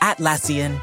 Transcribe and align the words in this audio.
Atlassian. 0.00 0.80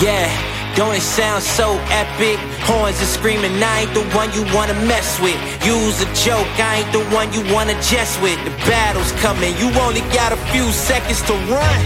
Yeah, 0.00 0.74
don't 0.76 0.94
it 0.94 1.00
sound 1.00 1.42
so 1.42 1.76
epic? 1.90 2.38
Horns 2.62 3.02
are 3.02 3.06
screaming, 3.06 3.60
I 3.60 3.80
ain't 3.80 3.94
the 3.94 4.04
one 4.16 4.32
you 4.32 4.44
wanna 4.54 4.74
mess 4.86 5.18
with. 5.20 5.36
Use 5.66 6.00
a 6.00 6.06
joke, 6.14 6.46
I 6.60 6.82
ain't 6.84 6.92
the 6.92 7.04
one 7.14 7.32
you 7.32 7.42
wanna 7.52 7.74
jest 7.82 8.22
with. 8.22 8.38
The 8.44 8.50
battle's 8.68 9.10
coming, 9.20 9.56
you 9.56 9.70
only 9.80 10.02
got 10.14 10.32
a 10.32 10.36
few 10.52 10.70
seconds 10.70 11.20
to 11.22 11.32
run. 11.50 11.80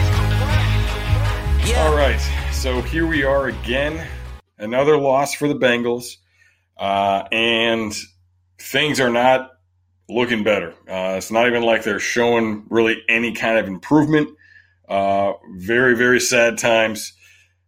Yeah. 1.66 1.86
All 1.86 1.97
right, 1.97 2.20
so 2.52 2.83
here 2.83 3.06
we 3.06 3.25
are 3.25 3.48
again. 3.48 4.06
Another 4.59 4.98
loss 4.98 5.34
for 5.34 5.48
the 5.48 5.55
Bengals. 5.55 6.16
Uh, 6.77 7.23
and 7.33 7.95
things 8.59 9.00
are 9.00 9.11
not 9.11 9.52
looking 10.12 10.45
better. 10.45 10.75
Uh, 10.89 11.15
it's 11.16 11.30
not 11.30 11.47
even 11.47 11.62
like 11.62 11.83
they're 11.83 11.98
showing 11.98 12.65
really 12.69 13.03
any 13.09 13.33
kind 13.33 13.59
of 13.59 13.66
improvement. 13.66 14.29
Uh, 14.89 15.33
very, 15.55 15.97
very 15.97 16.20
sad 16.20 16.59
times 16.59 17.14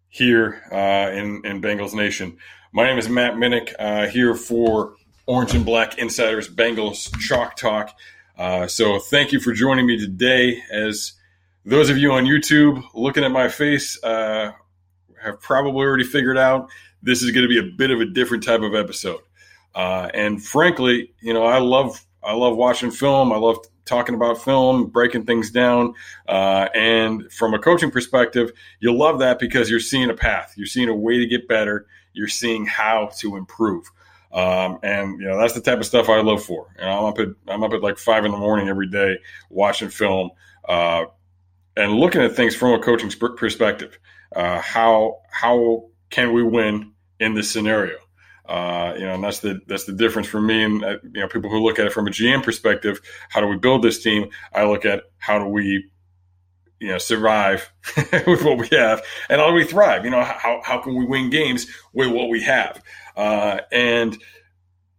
here 0.09 0.63
uh, 0.71 1.11
in, 1.11 1.45
in 1.45 1.63
Bengals 1.63 1.95
Nation. 1.95 2.37
My 2.73 2.85
name 2.85 2.99
is 2.99 3.09
Matt 3.09 3.35
Minnick, 3.35 3.73
uh, 3.79 4.07
here 4.09 4.35
for 4.35 4.95
Orange 5.27 5.55
and 5.55 5.65
Black 5.65 5.99
Insiders 5.99 6.49
Bengals 6.49 7.17
Chalk 7.19 7.57
Talk. 7.57 7.97
Uh, 8.37 8.67
so 8.67 8.99
thank 8.99 9.33
you 9.33 9.41
for 9.41 9.53
joining 9.53 9.87
me 9.87 9.99
today. 9.99 10.63
As 10.71 11.15
those 11.65 11.89
of 11.89 11.97
you 11.97 12.13
on 12.13 12.25
YouTube 12.25 12.83
looking 12.95 13.25
at 13.25 13.31
my 13.31 13.49
face 13.49 14.03
uh, 14.05 14.53
have 15.23 15.41
probably 15.41 15.87
already 15.87 16.05
figured 16.05 16.37
out, 16.37 16.69
this 17.03 17.23
is 17.23 17.31
going 17.31 17.49
to 17.49 17.49
be 17.49 17.59
a 17.59 17.77
bit 17.77 17.91
of 17.91 18.01
a 18.01 18.07
different 18.07 18.45
type 18.45 18.61
of 18.61 18.75
episode. 18.75 19.21
Uh, 19.75 20.09
and 20.15 20.45
frankly, 20.45 21.13
you 21.21 21.33
know, 21.33 21.45
I 21.45 21.59
love 21.59 22.05
I 22.25 22.35
love 22.35 22.57
watching 22.57 22.91
film. 22.91 23.33
I 23.33 23.37
love 23.37 23.59
talking 23.85 24.15
about 24.15 24.43
film, 24.43 24.87
breaking 24.87 25.25
things 25.27 25.51
down. 25.51 25.95
Uh, 26.29 26.69
and 26.75 27.31
from 27.33 27.55
a 27.55 27.59
coaching 27.59 27.91
perspective, 27.91 28.53
you'll 28.81 28.99
love 28.99 29.19
that 29.19 29.39
because 29.39 29.71
you're 29.71 29.81
seeing 29.81 30.11
a 30.11 30.15
path, 30.15 30.55
you're 30.57 30.67
seeing 30.67 30.89
a 30.89 30.95
way 30.95 31.19
to 31.19 31.27
get 31.27 31.49
better, 31.49 31.87
you're 32.13 32.29
seeing 32.29 32.67
how 32.67 33.11
to 33.19 33.37
improve. 33.37 33.85
Um, 34.33 34.81
and 34.83 35.21
you 35.21 35.29
know 35.29 35.39
that's 35.39 35.53
the 35.53 35.61
type 35.61 35.79
of 35.79 35.87
stuff 35.87 36.09
I 36.09 36.21
love 36.21 36.43
for. 36.43 36.75
And 36.79 36.91
I'm 36.91 37.05
up 37.05 37.19
at 37.21 37.29
I'm 37.47 37.63
up 37.63 37.73
at 37.73 37.83
like 37.83 37.99
five 37.99 38.25
in 38.25 38.33
the 38.33 38.37
morning 38.37 38.69
every 38.69 38.89
day 38.89 39.19
watching 39.49 39.91
film 39.91 40.31
uh, 40.69 41.05
and 41.77 41.93
looking 41.93 42.21
at 42.21 42.35
things 42.35 42.57
from 42.57 42.73
a 42.73 42.83
coaching 42.83 43.13
perspective. 43.37 43.97
Uh, 44.35 44.61
how 44.61 45.19
how 45.31 45.89
can 46.11 46.33
we 46.33 46.43
win 46.43 46.93
in 47.21 47.35
this 47.35 47.49
scenario? 47.49 47.97
Uh, 48.47 48.93
you 48.97 49.07
know, 49.07 49.15
and 49.15 49.25
that's 49.25 49.41
the 49.41 49.61
that's 49.67 49.85
the 49.85 49.93
difference 49.93 50.27
for 50.27 50.41
me 50.41 50.63
and 50.63 50.85
uh, 50.85 50.99
you 51.03 51.21
know 51.21 51.29
people 51.29 51.49
who 51.49 51.61
look 51.61 51.79
at 51.79 51.87
it 51.87 51.93
from 51.93 52.07
a 52.07 52.11
GM 52.11 52.43
perspective. 52.43 53.01
How 53.31 53.41
do 53.41 53.47
we 53.47 53.57
build 53.57 53.83
this 53.83 54.03
team? 54.03 54.29
I 54.53 54.65
look 54.65 54.85
at 54.85 55.05
how 55.19 55.39
do 55.39 55.47
we 55.47 55.89
you 56.81 56.89
know 56.89 56.99
survive 56.99 57.73
with 58.27 58.45
what 58.45 58.59
we 58.59 58.69
have, 58.77 59.03
and 59.31 59.41
how 59.41 59.49
do 59.49 59.55
we 59.55 59.65
thrive? 59.65 60.05
You 60.05 60.11
know, 60.11 60.23
how 60.23 60.61
how 60.63 60.79
can 60.79 60.95
we 60.95 61.07
win 61.07 61.31
games 61.31 61.67
with 61.95 62.11
what 62.11 62.29
we 62.29 62.43
have? 62.43 62.83
Uh, 63.17 63.61
and 63.73 64.19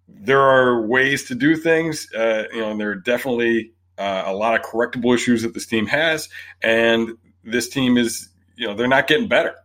there 0.07 0.41
are 0.41 0.81
ways 0.87 1.25
to 1.25 1.35
do 1.35 1.55
things. 1.55 2.11
Uh, 2.13 2.45
you 2.51 2.61
know, 2.61 2.71
and 2.71 2.79
there 2.79 2.89
are 2.89 2.95
definitely 2.95 3.73
uh, 3.99 4.23
a 4.25 4.33
lot 4.33 4.59
of 4.59 4.65
correctable 4.65 5.13
issues 5.13 5.43
that 5.43 5.53
this 5.53 5.67
team 5.67 5.85
has, 5.85 6.29
and 6.63 7.11
this 7.43 7.69
team 7.69 7.97
is 7.97 8.29
you 8.55 8.67
know 8.67 8.73
they're 8.73 8.87
not 8.87 9.05
getting 9.05 9.27
better. 9.27 9.55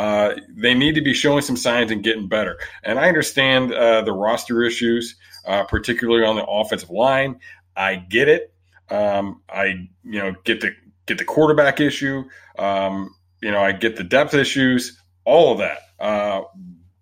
Uh, 0.00 0.34
they 0.48 0.72
need 0.72 0.94
to 0.94 1.02
be 1.02 1.12
showing 1.12 1.42
some 1.42 1.58
signs 1.58 1.90
and 1.90 2.02
getting 2.02 2.26
better. 2.26 2.58
And 2.84 2.98
I 2.98 3.06
understand 3.06 3.74
uh, 3.74 4.00
the 4.00 4.14
roster 4.14 4.62
issues, 4.62 5.14
uh, 5.44 5.64
particularly 5.64 6.24
on 6.24 6.36
the 6.36 6.46
offensive 6.46 6.88
line. 6.88 7.38
I 7.76 7.96
get 7.96 8.26
it. 8.26 8.50
Um, 8.88 9.42
I 9.50 9.88
you 10.02 10.18
know 10.18 10.34
get 10.44 10.62
the 10.62 10.70
get 11.04 11.18
the 11.18 11.24
quarterback 11.26 11.80
issue. 11.80 12.24
Um, 12.58 13.14
you 13.42 13.50
know 13.50 13.60
I 13.60 13.72
get 13.72 13.96
the 13.96 14.04
depth 14.04 14.32
issues, 14.32 14.98
all 15.26 15.52
of 15.52 15.58
that. 15.58 15.80
Uh, 15.98 16.44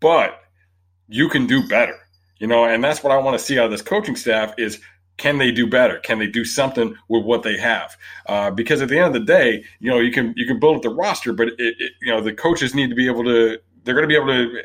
but 0.01 0.41
you 1.07 1.29
can 1.29 1.47
do 1.47 1.69
better. 1.69 1.97
You 2.41 2.49
know, 2.49 2.65
and 2.65 2.83
that's 2.83 3.05
what 3.05 3.13
I 3.13 3.19
want 3.19 3.39
to 3.39 3.45
see 3.45 3.61
out 3.61 3.67
of 3.67 3.71
this 3.71 3.81
coaching 3.81 4.17
staff 4.17 4.55
is 4.59 4.81
can 5.19 5.39
they 5.39 5.51
do 5.51 5.67
better? 5.67 5.99
Can 5.99 6.19
they 6.19 6.29
do 6.29 6.45
something 6.45 6.97
with 7.09 7.25
what 7.25 7.43
they 7.43 7.59
have? 7.59 7.97
Uh, 8.27 8.51
because 8.51 8.81
at 8.81 8.89
the 8.89 8.97
end 8.97 9.09
of 9.09 9.13
the 9.13 9.27
day, 9.27 9.65
you 9.81 9.91
know, 9.91 9.99
you 9.99 10.13
can 10.13 10.33
you 10.37 10.47
can 10.47 10.59
build 10.59 10.77
up 10.77 10.83
the 10.83 10.89
roster, 10.89 11.33
but 11.33 11.49
it, 11.49 11.55
it, 11.59 11.93
you 12.01 12.11
know 12.11 12.23
the 12.23 12.33
coaches 12.33 12.75
need 12.75 12.89
to 12.89 12.97
be 12.97 13.07
able 13.07 13.25
to. 13.25 13.59
They're 13.85 13.95
going 13.95 14.09
to 14.09 14.09
be 14.09 14.17
able 14.17 14.29
to 14.29 14.63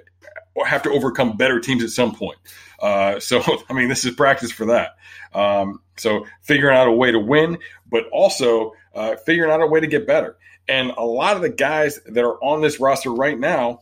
have 0.66 0.84
to 0.84 0.92
overcome 0.92 1.38
better 1.38 1.60
teams 1.60 1.84
at 1.84 1.90
some 1.90 2.16
point. 2.16 2.38
Uh, 2.80 3.20
so 3.20 3.42
I 3.70 3.74
mean, 3.74 3.90
this 3.90 4.06
is 4.06 4.16
practice 4.16 4.52
for 4.52 4.66
that. 4.68 4.96
Um, 5.34 5.82
so 5.98 6.26
figuring 6.42 6.78
out 6.78 6.88
a 6.88 6.92
way 6.92 7.12
to 7.12 7.20
win, 7.20 7.58
but 7.90 8.06
also 8.12 8.74
uh, 8.94 9.16
figuring 9.26 9.52
out 9.52 9.62
a 9.62 9.68
way 9.68 9.80
to 9.80 9.88
get 9.88 10.06
better. 10.08 10.38
And 10.68 10.92
a 10.92 11.04
lot 11.04 11.36
of 11.36 11.42
the 11.42 11.50
guys 11.50 12.00
that 12.06 12.24
are 12.24 12.42
on 12.42 12.62
this 12.62 12.80
roster 12.80 13.12
right 13.12 13.38
now, 13.38 13.80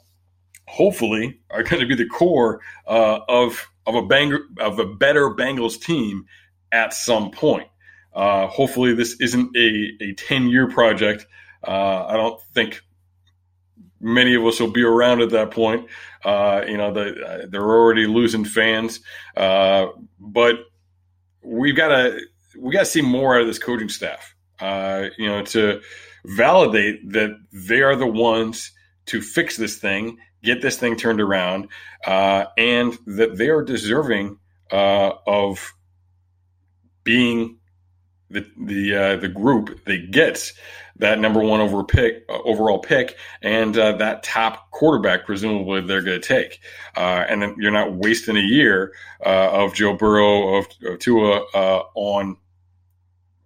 hopefully, 0.68 1.40
are 1.50 1.64
going 1.64 1.82
to 1.82 1.86
be 1.86 1.96
the 1.96 2.08
core 2.08 2.62
uh, 2.88 3.20
of 3.28 3.68
of 3.86 3.96
a 3.96 4.04
bang 4.04 4.38
of 4.60 4.80
a 4.80 4.86
better 4.86 5.30
Bengals 5.32 5.82
team 5.82 6.26
at 6.72 6.94
some 6.94 7.32
point. 7.32 7.68
Uh, 8.14 8.48
hopefully, 8.48 8.94
this 8.94 9.20
isn't 9.22 9.56
a, 9.56 9.92
a 10.02 10.14
10 10.14 10.48
year 10.48 10.68
project. 10.68 11.26
Uh, 11.66 12.06
I 12.08 12.18
don't 12.18 12.42
think 12.54 12.82
many 14.00 14.36
of 14.36 14.46
us 14.46 14.60
will 14.60 14.72
be 14.72 14.84
around 14.84 15.22
at 15.22 15.30
that 15.30 15.52
point. 15.52 15.88
Uh, 16.26 16.62
you 16.68 16.78
know, 16.78 16.92
the, 16.92 17.26
uh, 17.26 17.46
they're 17.50 17.62
already 17.62 18.08
losing 18.08 18.44
fans, 18.44 19.00
uh, 19.38 19.88
but 20.20 20.56
we've 21.44 21.76
got 21.76 21.90
to 21.90 22.20
we 22.60 22.74
got 22.74 22.80
to 22.80 22.86
see 22.86 23.02
more 23.02 23.36
out 23.36 23.42
of 23.42 23.48
this 23.48 23.60
coaching 23.60 23.90
staff. 23.90 24.36
Uh, 24.60 25.08
you 25.18 25.28
know, 25.28 25.42
to 25.44 25.82
validate 26.26 27.12
that 27.12 27.36
they 27.52 27.82
are 27.82 27.96
the 27.96 28.06
ones 28.06 28.72
to 29.08 29.22
fix 29.22 29.58
this 29.58 29.78
thing, 29.78 30.18
get 30.44 30.62
this 30.62 30.78
thing 30.78 30.96
turned 30.96 31.22
around, 31.22 31.68
and 32.06 32.98
that 33.08 33.38
they 33.38 33.50
are 33.50 33.64
deserving 33.64 34.38
of 34.70 35.74
being 37.04 37.58
the 38.32 38.46
the 38.58 38.96
uh, 38.96 39.16
the 39.18 39.28
group 39.28 39.84
that 39.86 40.12
gets 40.12 40.54
that 40.98 41.20
number 41.20 41.42
one 41.42 41.60
over 41.60 41.84
pick 41.84 42.26
uh, 42.30 42.40
overall 42.44 42.80
pick 42.80 43.18
and 43.42 43.78
uh, 43.78 43.92
that 43.98 44.24
top 44.24 44.70
quarterback 44.72 45.26
presumably 45.26 45.82
they're 45.82 46.02
going 46.02 46.20
to 46.20 46.28
take. 46.28 46.60
Uh, 46.96 47.26
and 47.28 47.42
then 47.42 47.56
you're 47.58 47.72
not 47.72 47.94
wasting 47.94 48.38
a 48.38 48.42
year 48.42 48.94
uh, 49.26 49.50
of 49.52 49.74
Joe 49.74 49.94
Burrow 49.94 50.58
of, 50.58 50.68
of 50.86 51.00
Tua 51.00 51.44
uh, 51.54 51.84
on 51.96 52.38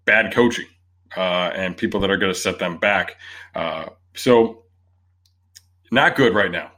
bad 0.06 0.34
coaching 0.34 0.68
and 1.16 1.78
people 1.78 2.00
that 2.02 2.12
are 2.12 2.18
going 2.18 2.34
to 2.34 2.40
set 2.40 2.60
them 2.60 2.78
back. 2.78 3.16
So 4.16 4.64
not 5.92 6.16
good 6.16 6.34
right 6.36 6.52
now. 6.52 6.72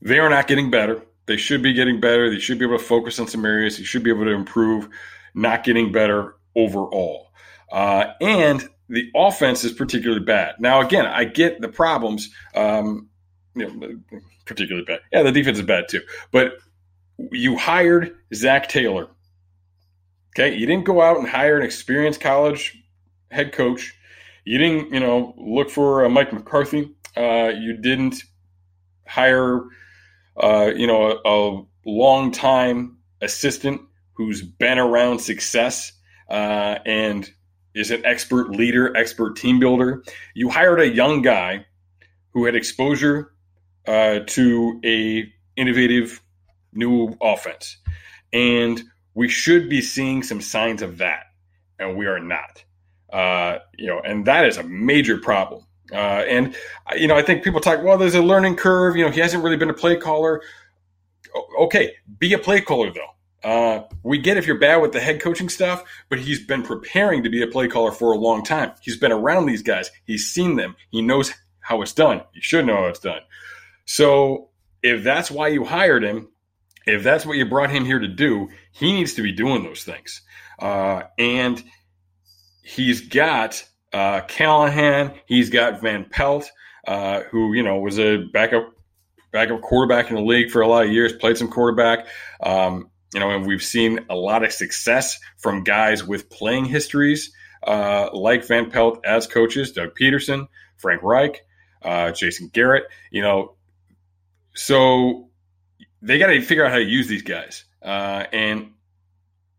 They 0.00 0.18
are 0.18 0.28
not 0.28 0.46
getting 0.46 0.70
better. 0.70 1.02
They 1.26 1.36
should 1.36 1.62
be 1.62 1.72
getting 1.72 2.00
better. 2.00 2.30
They 2.30 2.38
should 2.38 2.58
be 2.58 2.64
able 2.64 2.78
to 2.78 2.84
focus 2.84 3.18
on 3.18 3.26
some 3.28 3.44
areas 3.44 3.76
they 3.76 3.84
should 3.84 4.02
be 4.02 4.10
able 4.10 4.24
to 4.24 4.30
improve 4.30 4.88
not 5.34 5.64
getting 5.64 5.92
better 5.92 6.34
overall. 6.54 7.30
Uh, 7.70 8.12
and 8.20 8.68
the 8.88 9.10
offense 9.14 9.64
is 9.64 9.72
particularly 9.72 10.24
bad. 10.24 10.54
Now, 10.58 10.80
again, 10.80 11.06
I 11.06 11.24
get 11.24 11.60
the 11.60 11.68
problems, 11.68 12.30
um, 12.54 13.08
you 13.54 13.66
know, 13.66 14.20
particularly 14.46 14.84
bad. 14.84 15.00
Yeah, 15.12 15.22
the 15.22 15.32
defense 15.32 15.58
is 15.58 15.66
bad 15.66 15.84
too. 15.88 16.00
But 16.32 16.58
you 17.32 17.56
hired 17.56 18.16
Zac 18.34 18.68
Taylor. 18.68 19.08
Okay, 20.30 20.56
you 20.56 20.66
didn't 20.66 20.84
go 20.84 21.00
out 21.00 21.18
and 21.18 21.28
hire 21.28 21.58
an 21.58 21.64
experienced 21.64 22.20
college 22.20 22.78
head 23.30 23.52
coach. 23.52 23.94
You 24.44 24.58
didn't, 24.58 24.92
you 24.94 25.00
know, 25.00 25.34
look 25.36 25.68
for 25.68 26.04
uh, 26.04 26.08
Mike 26.08 26.32
McCarthy. 26.32 26.94
Uh, 27.16 27.52
you 27.54 27.76
didn't 27.76 28.22
hire, 29.06 29.62
uh, 30.36 30.70
you 30.74 30.86
know, 30.86 31.18
a, 31.24 31.28
a 31.28 31.64
long 31.84 32.30
time 32.30 32.98
assistant 33.20 33.80
who's 34.18 34.42
been 34.42 34.78
around 34.78 35.20
success 35.20 35.92
uh, 36.28 36.78
and 36.84 37.30
is 37.72 37.92
an 37.92 38.04
expert 38.04 38.50
leader, 38.50 38.94
expert 38.96 39.36
team 39.36 39.60
builder. 39.60 40.02
You 40.34 40.50
hired 40.50 40.80
a 40.80 40.88
young 40.88 41.22
guy 41.22 41.64
who 42.32 42.44
had 42.44 42.56
exposure 42.56 43.32
uh, 43.86 44.20
to 44.26 44.80
a 44.84 45.32
innovative 45.56 46.20
new 46.72 47.16
offense, 47.22 47.78
and 48.32 48.82
we 49.14 49.28
should 49.28 49.70
be 49.70 49.80
seeing 49.80 50.24
some 50.24 50.40
signs 50.40 50.82
of 50.82 50.98
that, 50.98 51.26
and 51.78 51.96
we 51.96 52.06
are 52.06 52.18
not. 52.18 52.64
Uh, 53.12 53.58
you 53.78 53.86
know, 53.86 54.00
and 54.00 54.26
that 54.26 54.44
is 54.44 54.56
a 54.56 54.64
major 54.64 55.16
problem. 55.16 55.64
Uh, 55.92 56.24
and 56.28 56.56
you 56.96 57.06
know, 57.06 57.16
I 57.16 57.22
think 57.22 57.44
people 57.44 57.60
talk, 57.60 57.84
well, 57.84 57.96
there's 57.96 58.16
a 58.16 58.22
learning 58.22 58.56
curve. 58.56 58.96
You 58.96 59.04
know, 59.04 59.12
he 59.12 59.20
hasn't 59.20 59.44
really 59.44 59.56
been 59.56 59.70
a 59.70 59.74
play 59.74 59.96
caller. 59.96 60.42
Okay, 61.60 61.94
be 62.18 62.32
a 62.32 62.38
play 62.38 62.60
caller 62.60 62.90
though. 62.92 63.14
Uh, 63.44 63.82
we 64.02 64.18
get 64.18 64.36
if 64.36 64.46
you're 64.46 64.58
bad 64.58 64.76
with 64.76 64.92
the 64.92 65.00
head 65.00 65.20
coaching 65.20 65.48
stuff, 65.48 65.84
but 66.08 66.18
he's 66.18 66.44
been 66.44 66.62
preparing 66.62 67.22
to 67.22 67.30
be 67.30 67.42
a 67.42 67.46
play 67.46 67.68
caller 67.68 67.92
for 67.92 68.12
a 68.12 68.18
long 68.18 68.42
time. 68.42 68.72
He's 68.80 68.96
been 68.96 69.12
around 69.12 69.46
these 69.46 69.62
guys. 69.62 69.90
He's 70.04 70.28
seen 70.30 70.56
them. 70.56 70.76
He 70.90 71.02
knows 71.02 71.32
how 71.60 71.82
it's 71.82 71.92
done. 71.92 72.22
He 72.32 72.40
should 72.40 72.66
know 72.66 72.76
how 72.76 72.86
it's 72.86 72.98
done. 72.98 73.20
So 73.84 74.48
if 74.82 75.04
that's 75.04 75.30
why 75.30 75.48
you 75.48 75.64
hired 75.64 76.02
him, 76.02 76.28
if 76.86 77.02
that's 77.02 77.24
what 77.26 77.36
you 77.36 77.44
brought 77.44 77.70
him 77.70 77.84
here 77.84 77.98
to 77.98 78.08
do, 78.08 78.48
he 78.72 78.92
needs 78.92 79.14
to 79.14 79.22
be 79.22 79.32
doing 79.32 79.62
those 79.62 79.84
things. 79.84 80.22
Uh, 80.58 81.02
and 81.18 81.62
he's 82.62 83.02
got 83.08 83.64
uh, 83.92 84.22
Callahan, 84.22 85.12
he's 85.26 85.50
got 85.50 85.80
Van 85.80 86.04
Pelt, 86.04 86.50
uh, 86.86 87.20
who 87.30 87.52
you 87.52 87.62
know 87.62 87.78
was 87.78 87.98
a 87.98 88.18
backup 88.32 88.72
backup 89.30 89.60
quarterback 89.60 90.10
in 90.10 90.16
the 90.16 90.22
league 90.22 90.50
for 90.50 90.62
a 90.62 90.66
lot 90.66 90.86
of 90.86 90.92
years, 90.92 91.12
played 91.12 91.36
some 91.36 91.48
quarterback. 91.48 92.06
Um, 92.42 92.87
you 93.14 93.20
know, 93.20 93.30
and 93.30 93.46
we've 93.46 93.62
seen 93.62 94.00
a 94.10 94.14
lot 94.14 94.44
of 94.44 94.52
success 94.52 95.18
from 95.38 95.64
guys 95.64 96.04
with 96.04 96.28
playing 96.30 96.66
histories 96.66 97.32
uh, 97.66 98.10
like 98.12 98.46
Van 98.46 98.70
Pelt 98.70 99.00
as 99.04 99.26
coaches, 99.26 99.72
Doug 99.72 99.90
Pederson, 100.00 100.48
Frank 100.76 101.02
Reich, 101.02 101.44
uh, 101.82 102.12
Jason 102.12 102.50
Garrett. 102.52 102.84
You 103.10 103.22
know, 103.22 103.54
so 104.54 105.28
they 106.02 106.18
got 106.18 106.28
to 106.28 106.40
figure 106.40 106.64
out 106.64 106.70
how 106.70 106.78
to 106.78 106.84
use 106.84 107.08
these 107.08 107.22
guys. 107.22 107.64
Uh, 107.82 108.24
and 108.32 108.72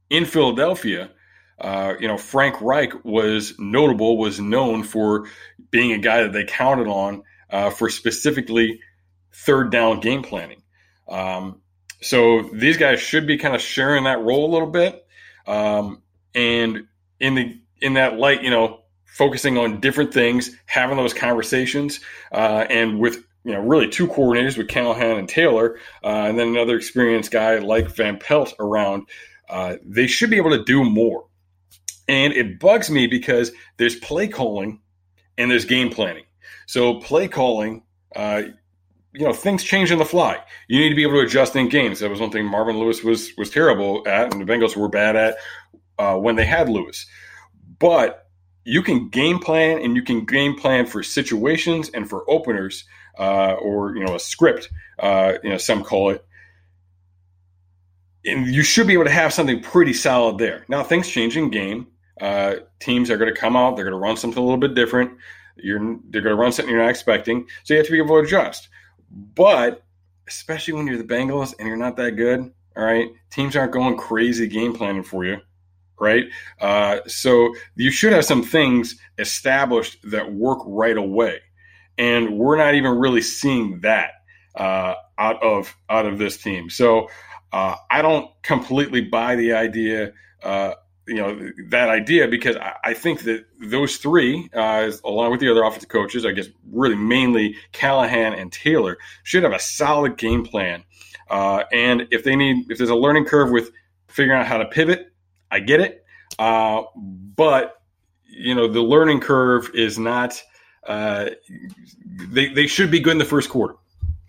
in 0.09 0.25
Philadelphia, 0.25 1.11
uh, 1.59 1.93
you 1.99 2.07
know, 2.07 2.17
Frank 2.17 2.61
Reich 2.61 3.03
was 3.03 3.57
notable, 3.59 4.17
was 4.17 4.39
known 4.39 4.83
for 4.83 5.27
being 5.71 5.91
a 5.91 5.97
guy 5.97 6.23
that 6.23 6.33
they 6.33 6.45
counted 6.45 6.87
on 6.87 7.23
uh, 7.49 7.69
for 7.69 7.89
specifically 7.89 8.79
third 9.33 9.71
down 9.71 9.99
game 9.99 10.23
planning. 10.23 10.61
Um, 11.07 11.61
so 12.01 12.43
these 12.53 12.77
guys 12.77 12.99
should 12.99 13.27
be 13.27 13.37
kind 13.37 13.55
of 13.55 13.61
sharing 13.61 14.05
that 14.05 14.21
role 14.21 14.49
a 14.49 14.51
little 14.51 14.69
bit. 14.69 15.05
Um, 15.47 16.01
and 16.35 16.87
in 17.19 17.35
the 17.35 17.59
in 17.81 17.93
that 17.93 18.17
light, 18.17 18.43
you 18.43 18.49
know, 18.49 18.81
focusing 19.05 19.57
on 19.57 19.79
different 19.79 20.13
things, 20.13 20.55
having 20.65 20.97
those 20.97 21.13
conversations, 21.13 21.99
uh, 22.31 22.65
and 22.69 22.99
with 22.99 23.23
you 23.43 23.53
know 23.53 23.61
really 23.61 23.89
two 23.89 24.07
coordinators 24.07 24.57
with 24.57 24.67
Callahan 24.67 25.17
and 25.17 25.27
Taylor, 25.29 25.77
uh, 26.03 26.25
and 26.27 26.37
then 26.37 26.49
another 26.49 26.75
experienced 26.75 27.31
guy 27.31 27.57
like 27.59 27.89
Van 27.95 28.17
Pelt 28.17 28.53
around. 28.59 29.07
Uh, 29.49 29.77
they 29.83 30.07
should 30.07 30.29
be 30.29 30.37
able 30.37 30.51
to 30.51 30.63
do 30.63 30.83
more. 30.83 31.25
And 32.07 32.33
it 32.33 32.59
bugs 32.59 32.89
me 32.89 33.07
because 33.07 33.51
there's 33.77 33.95
play 33.95 34.27
calling 34.27 34.81
and 35.37 35.49
there's 35.49 35.65
game 35.65 35.89
planning. 35.89 36.25
So 36.67 36.99
play 36.99 37.27
calling, 37.27 37.83
uh, 38.15 38.43
you 39.13 39.25
know 39.25 39.33
things 39.33 39.63
change 39.63 39.91
on 39.91 39.97
the 39.97 40.05
fly. 40.05 40.39
You 40.67 40.79
need 40.79 40.89
to 40.89 40.95
be 40.95 41.03
able 41.03 41.13
to 41.13 41.25
adjust 41.25 41.55
in 41.55 41.69
games. 41.69 41.99
That 41.99 42.09
was 42.09 42.19
one 42.19 42.31
thing 42.31 42.45
Marvin 42.45 42.77
Lewis 42.77 43.03
was 43.03 43.31
was 43.37 43.49
terrible 43.49 44.03
at, 44.07 44.33
and 44.33 44.41
the 44.41 44.51
Bengals 44.51 44.75
were 44.75 44.89
bad 44.89 45.15
at 45.15 45.37
uh, 45.97 46.15
when 46.15 46.35
they 46.35 46.45
had 46.45 46.69
Lewis. 46.69 47.05
But 47.79 48.27
you 48.65 48.81
can 48.81 49.09
game 49.09 49.39
plan, 49.39 49.79
and 49.79 49.95
you 49.95 50.03
can 50.03 50.25
game 50.25 50.55
plan 50.55 50.85
for 50.85 51.01
situations 51.01 51.89
and 51.93 52.07
for 52.07 52.29
openers, 52.29 52.85
uh, 53.17 53.53
or 53.53 53.95
you 53.95 54.03
know 54.05 54.15
a 54.15 54.19
script. 54.19 54.69
Uh, 54.99 55.33
you 55.43 55.49
know 55.49 55.57
some 55.57 55.83
call 55.83 56.11
it. 56.11 56.25
And 58.25 58.47
you 58.47 58.63
should 58.63 58.85
be 58.85 58.93
able 58.93 59.05
to 59.05 59.11
have 59.11 59.33
something 59.33 59.61
pretty 59.61 59.93
solid 59.93 60.37
there. 60.37 60.65
Now 60.67 60.83
things 60.83 61.07
change 61.07 61.37
in 61.37 61.49
game. 61.49 61.87
Uh, 62.19 62.55
teams 62.79 63.09
are 63.09 63.17
going 63.17 63.33
to 63.33 63.39
come 63.39 63.55
out. 63.55 63.75
They're 63.75 63.85
going 63.85 63.99
to 63.99 64.05
run 64.05 64.17
something 64.17 64.37
a 64.37 64.45
little 64.45 64.59
bit 64.59 64.75
different. 64.75 65.17
You're, 65.55 65.79
they're 66.09 66.21
going 66.21 66.35
to 66.35 66.41
run 66.41 66.51
something 66.51 66.73
you're 66.73 66.83
not 66.83 66.89
expecting. 66.89 67.47
So 67.63 67.73
you 67.73 67.77
have 67.77 67.85
to 67.87 67.91
be 67.93 67.97
able 67.97 68.21
to 68.21 68.27
adjust. 68.27 68.67
But 69.11 69.83
especially 70.27 70.73
when 70.73 70.87
you're 70.87 70.97
the 70.97 71.03
Bengals 71.03 71.55
and 71.57 71.67
you're 71.67 71.77
not 71.77 71.95
that 71.97 72.11
good, 72.11 72.51
all 72.77 72.83
right, 72.83 73.09
teams 73.31 73.55
aren't 73.55 73.71
going 73.71 73.97
crazy 73.97 74.47
game 74.47 74.73
planning 74.73 75.03
for 75.03 75.25
you, 75.25 75.37
right? 75.99 76.25
Uh, 76.61 76.99
so 77.07 77.53
you 77.75 77.91
should 77.91 78.13
have 78.13 78.25
some 78.25 78.43
things 78.43 78.99
established 79.17 79.97
that 80.03 80.31
work 80.31 80.59
right 80.65 80.97
away, 80.97 81.39
and 81.97 82.37
we're 82.37 82.57
not 82.57 82.75
even 82.75 82.91
really 82.91 83.21
seeing 83.21 83.79
that 83.81 84.11
uh, 84.55 84.93
out 85.17 85.41
of 85.43 85.75
out 85.89 86.05
of 86.05 86.17
this 86.19 86.37
team. 86.37 86.69
So 86.69 87.09
uh, 87.51 87.75
I 87.89 88.01
don't 88.01 88.29
completely 88.43 89.01
buy 89.01 89.35
the 89.35 89.53
idea 89.53 90.13
uh, 90.43 90.75
you 91.09 91.15
know 91.15 91.51
that 91.69 91.89
idea 91.89 92.27
because 92.27 92.55
I, 92.55 92.75
I 92.83 92.93
think 92.93 93.21
that 93.23 93.45
those 93.59 93.97
three, 93.97 94.49
uh, 94.53 94.91
along 95.03 95.31
with 95.31 95.39
the 95.39 95.49
other 95.49 95.63
offensive 95.63 95.89
coaches, 95.89 96.25
I 96.25 96.31
guess 96.31 96.47
really 96.71 96.95
mainly 96.95 97.55
Callahan 97.71 98.33
and 98.33 98.51
Taylor, 98.51 98.97
should 99.23 99.43
have 99.43 99.53
a 99.53 99.59
solid 99.59 100.17
game 100.17 100.45
plan. 100.45 100.83
Uh, 101.29 101.63
and 101.71 102.07
if 102.11 102.23
they 102.23 102.35
need, 102.35 102.69
if 102.71 102.77
there's 102.77 102.89
a 102.89 102.95
learning 102.95 103.25
curve 103.25 103.51
with 103.51 103.71
figuring 104.07 104.39
out 104.39 104.45
how 104.45 104.57
to 104.57 104.65
pivot, 104.65 105.11
I 105.51 105.59
get 105.59 105.81
it. 105.81 106.05
Uh, 106.37 106.83
but 106.95 107.81
you 108.25 108.53
know, 108.53 108.67
the 108.67 108.81
learning 108.81 109.19
curve 109.19 109.71
is 109.73 109.97
not. 109.97 110.41
Uh, 110.87 111.31
they 112.29 112.53
they 112.53 112.67
should 112.67 112.91
be 112.91 112.99
good 112.99 113.13
in 113.13 113.17
the 113.17 113.25
first 113.25 113.49
quarter. 113.49 113.75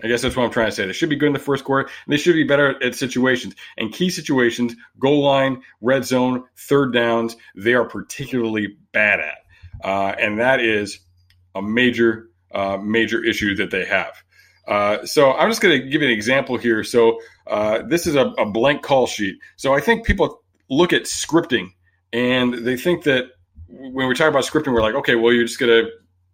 I 0.02 0.08
guess 0.08 0.22
that's 0.22 0.36
what 0.36 0.44
I'm 0.44 0.50
trying 0.50 0.68
to 0.68 0.72
say. 0.72 0.86
They 0.86 0.92
should 0.92 1.10
be 1.10 1.16
good 1.16 1.28
in 1.28 1.32
the 1.32 1.38
first 1.38 1.64
quarter. 1.64 1.90
they 2.08 2.16
should 2.16 2.34
be 2.34 2.44
better 2.44 2.82
at 2.82 2.94
situations 2.94 3.54
and 3.76 3.92
key 3.92 4.10
situations, 4.10 4.74
goal 4.98 5.22
line, 5.22 5.62
red 5.80 6.04
zone, 6.04 6.44
third 6.56 6.92
downs. 6.92 7.36
They 7.54 7.74
are 7.74 7.84
particularly 7.84 8.76
bad 8.92 9.20
at, 9.20 9.38
uh, 9.84 10.14
and 10.18 10.38
that 10.40 10.60
is 10.60 11.00
a 11.54 11.62
major, 11.62 12.30
uh, 12.52 12.78
major 12.78 13.22
issue 13.24 13.54
that 13.56 13.70
they 13.70 13.84
have. 13.84 14.22
Uh, 14.66 15.04
so 15.04 15.32
I'm 15.32 15.50
just 15.50 15.60
going 15.60 15.80
to 15.80 15.88
give 15.88 16.00
you 16.00 16.08
an 16.08 16.14
example 16.14 16.56
here. 16.56 16.84
So 16.84 17.20
uh, 17.46 17.82
this 17.82 18.06
is 18.06 18.14
a, 18.14 18.26
a 18.38 18.46
blank 18.46 18.82
call 18.82 19.06
sheet. 19.06 19.36
So 19.56 19.74
I 19.74 19.80
think 19.80 20.06
people 20.06 20.42
look 20.68 20.92
at 20.92 21.02
scripting 21.02 21.72
and 22.12 22.54
they 22.54 22.76
think 22.76 23.04
that 23.04 23.30
when 23.68 24.08
we 24.08 24.14
talk 24.14 24.28
about 24.28 24.44
scripting, 24.44 24.72
we're 24.72 24.82
like, 24.82 24.94
okay, 24.94 25.14
well, 25.14 25.32
you're 25.32 25.44
just 25.44 25.58
going 25.58 25.84
to 25.84 25.90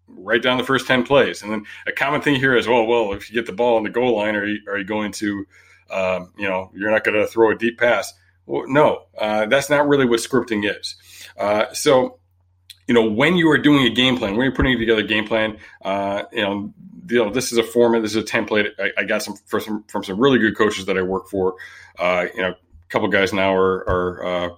write 0.08 0.42
down 0.42 0.58
the 0.58 0.64
first 0.64 0.86
10 0.86 1.04
plays. 1.04 1.42
And 1.42 1.52
then 1.52 1.64
a 1.86 1.92
common 1.92 2.20
thing 2.20 2.36
here 2.36 2.56
is, 2.56 2.66
well, 2.66 2.86
well, 2.86 3.12
if 3.12 3.28
you 3.28 3.34
get 3.34 3.46
the 3.46 3.52
ball 3.52 3.76
on 3.76 3.82
the 3.82 3.90
goal 3.90 4.16
line, 4.16 4.34
are 4.34 4.46
you, 4.46 4.60
are 4.68 4.78
you 4.78 4.84
going 4.84 5.12
to, 5.12 5.46
um, 5.90 6.32
you 6.36 6.48
know, 6.48 6.70
you're 6.74 6.90
not 6.90 7.04
going 7.04 7.16
to 7.16 7.26
throw 7.26 7.50
a 7.50 7.56
deep 7.56 7.78
pass? 7.78 8.12
Well, 8.46 8.64
no, 8.68 9.06
uh, 9.18 9.46
that's 9.46 9.68
not 9.68 9.88
really 9.88 10.06
what 10.06 10.20
scripting 10.20 10.68
is. 10.68 10.96
Uh, 11.36 11.72
so, 11.72 12.18
you 12.86 12.94
know, 12.94 13.10
when 13.10 13.36
you 13.36 13.50
are 13.50 13.58
doing 13.58 13.84
a 13.86 13.90
game 13.90 14.16
plan, 14.16 14.36
when 14.36 14.44
you're 14.44 14.54
putting 14.54 14.78
together 14.78 15.00
a 15.00 15.06
game 15.06 15.26
plan, 15.26 15.58
uh, 15.84 16.22
you 16.32 16.42
know, 16.42 16.72
you 17.08 17.24
know, 17.24 17.30
this 17.30 17.52
is 17.52 17.58
a 17.58 17.62
format, 17.62 18.02
this 18.02 18.14
is 18.14 18.22
a 18.22 18.26
template. 18.26 18.70
I, 18.78 18.92
I 18.98 19.04
got 19.04 19.22
some, 19.22 19.34
some 19.46 19.84
from 19.88 20.04
some 20.04 20.20
really 20.20 20.38
good 20.38 20.56
coaches 20.56 20.86
that 20.86 20.96
I 20.96 21.02
work 21.02 21.28
for. 21.28 21.54
Uh, 21.98 22.26
you 22.34 22.42
know, 22.42 22.50
a 22.50 22.88
couple 22.88 23.08
guys 23.08 23.32
now 23.32 23.54
are, 23.54 23.88
are 23.88 24.24
uh, 24.24 24.48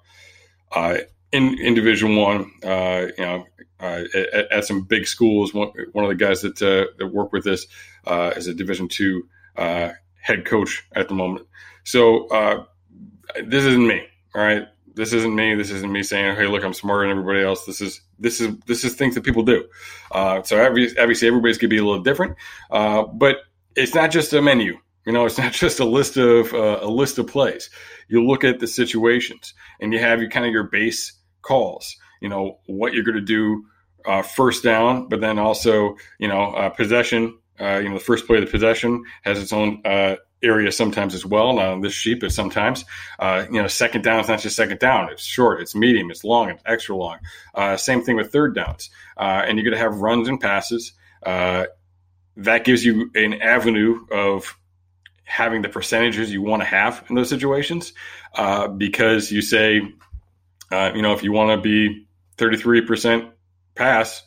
uh, 0.73 0.99
in 1.33 1.59
in 1.59 1.75
Division 1.75 2.17
One. 2.17 2.51
you 2.63 3.13
know, 3.19 3.47
uh, 3.81 4.05
at, 4.15 4.53
at, 4.53 4.65
some 4.65 4.83
big 4.83 5.07
schools. 5.07 5.55
One, 5.55 5.71
one 5.93 6.05
of 6.05 6.09
the 6.09 6.17
guys 6.17 6.43
that 6.43 6.61
uh, 6.61 6.87
that 6.99 7.07
work 7.07 7.33
with 7.33 7.45
this 7.45 7.67
uh, 8.07 8.33
is 8.37 8.47
a 8.47 8.55
Division 8.55 8.89
two 8.89 9.29
uh, 9.57 9.91
head 10.21 10.45
coach 10.45 10.87
at 10.95 11.09
the 11.09 11.15
moment. 11.15 11.47
So 11.85 12.27
uh, 12.29 12.65
this 13.45 13.65
isn't 13.65 13.87
me. 13.87 14.03
All 14.35 14.43
right, 14.43 14.67
this 14.95 15.13
isn't 15.13 15.35
me. 15.35 15.55
This 15.55 15.71
isn't 15.71 15.93
me 15.93 16.03
saying, 16.03 16.37
"Hey, 16.37 16.47
look, 16.47 16.65
I'm 16.65 16.75
smarter 16.75 17.03
than 17.03 17.17
everybody 17.17 17.45
else." 17.45 17.67
This 17.67 17.81
is 17.81 18.01
this 18.19 18.41
is 18.41 18.57
this 18.67 18.85
is 18.85 18.95
things 18.95 19.15
that 19.15 19.25
people 19.25 19.45
do. 19.45 19.65
Uh, 20.11 20.43
so 20.43 20.65
obviously, 20.65 21.29
everybody's 21.29 21.59
gonna 21.59 21.69
be 21.69 21.79
a 21.79 21.85
little 21.85 22.03
different, 22.03 22.37
but 22.71 23.37
it's 23.77 23.95
not 23.95 24.11
just 24.11 24.33
a 24.33 24.43
menu. 24.43 24.77
You 25.07 25.13
know, 25.13 25.25
it's 25.25 25.39
not 25.39 25.53
just 25.65 25.79
a 25.79 25.85
list 25.85 26.17
of 26.17 26.53
a 26.53 26.89
list 26.89 27.19
of 27.19 27.29
plays. 27.29 27.71
You 28.09 28.27
look 28.27 28.43
at 28.43 28.59
the 28.59 28.67
situations, 28.67 29.55
and 29.81 29.93
you 29.93 30.01
have 30.01 30.21
your 30.21 30.31
kind 30.31 30.47
of 30.47 30.53
your 30.53 30.65
base 30.65 31.13
calls 31.43 31.97
you 32.21 32.29
know 32.29 32.59
what 32.67 32.93
you're 32.93 33.05
going 33.05 33.17
to 33.17 33.21
do 33.21 33.65
uh, 34.09 34.23
first 34.23 34.63
down, 34.63 35.09
but 35.09 35.21
then 35.21 35.39
also 35.39 35.97
you 36.19 36.29
know 36.29 36.53
uh, 36.53 36.71
possession. 36.71 37.39
Uh, 37.61 37.81
you 37.83 37.89
know 37.89 37.95
the 37.95 38.05
first 38.05 38.27
play 38.27 38.39
of 38.39 38.45
the 38.45 38.51
possession 38.51 39.05
has 39.23 39.41
its 39.41 39.53
own 39.53 39.83
uh, 39.85 40.17
area 40.43 40.71
sometimes 40.71 41.15
as 41.15 41.27
well. 41.27 41.55
Not 41.55 41.67
on 41.67 41.81
this 41.81 41.93
sheet, 41.93 42.21
but 42.21 42.33
sometimes 42.33 42.85
uh, 43.19 43.45
you 43.51 43.61
know 43.61 43.69
second 43.69 44.03
down 44.03 44.21
is 44.21 44.29
not 44.29 44.41
just 44.41 44.57
second 44.57 44.79
down. 44.79 45.11
It's 45.11 45.25
short, 45.25 45.61
it's 45.61 45.75
medium, 45.75 46.11
it's 46.11 46.25
long, 46.25 46.51
it's 46.51 46.63
extra 46.67 46.97
long. 46.97 47.19
Uh, 47.55 47.77
same 47.77 48.03
thing 48.03 48.17
with 48.17 48.33
third 48.33 48.55
downs, 48.55 48.91
and 49.19 49.59
you're 49.59 49.65
going 49.65 49.77
to 49.77 49.83
have 49.83 50.01
runs 50.01 50.29
and 50.29 50.41
passes. 50.41 50.93
that 51.25 52.65
gives 52.65 52.85
you 52.85 53.11
an 53.15 53.35
avenue 53.43 54.07
of 54.13 54.57
having 55.25 55.61
the 55.61 55.69
percentages 55.69 56.33
you 56.33 56.41
want 56.41 56.63
to 56.63 56.67
have 56.67 57.05
in 57.11 57.15
those 57.17 57.29
situations 57.29 57.93
because 58.79 59.31
you 59.31 59.43
say, 59.43 59.75
you 59.75 61.03
know, 61.03 61.13
if 61.13 61.23
you 61.23 61.33
want 61.33 61.51
to 61.51 61.61
be 61.61 62.08
33% 62.39 63.31
pass, 63.75 64.23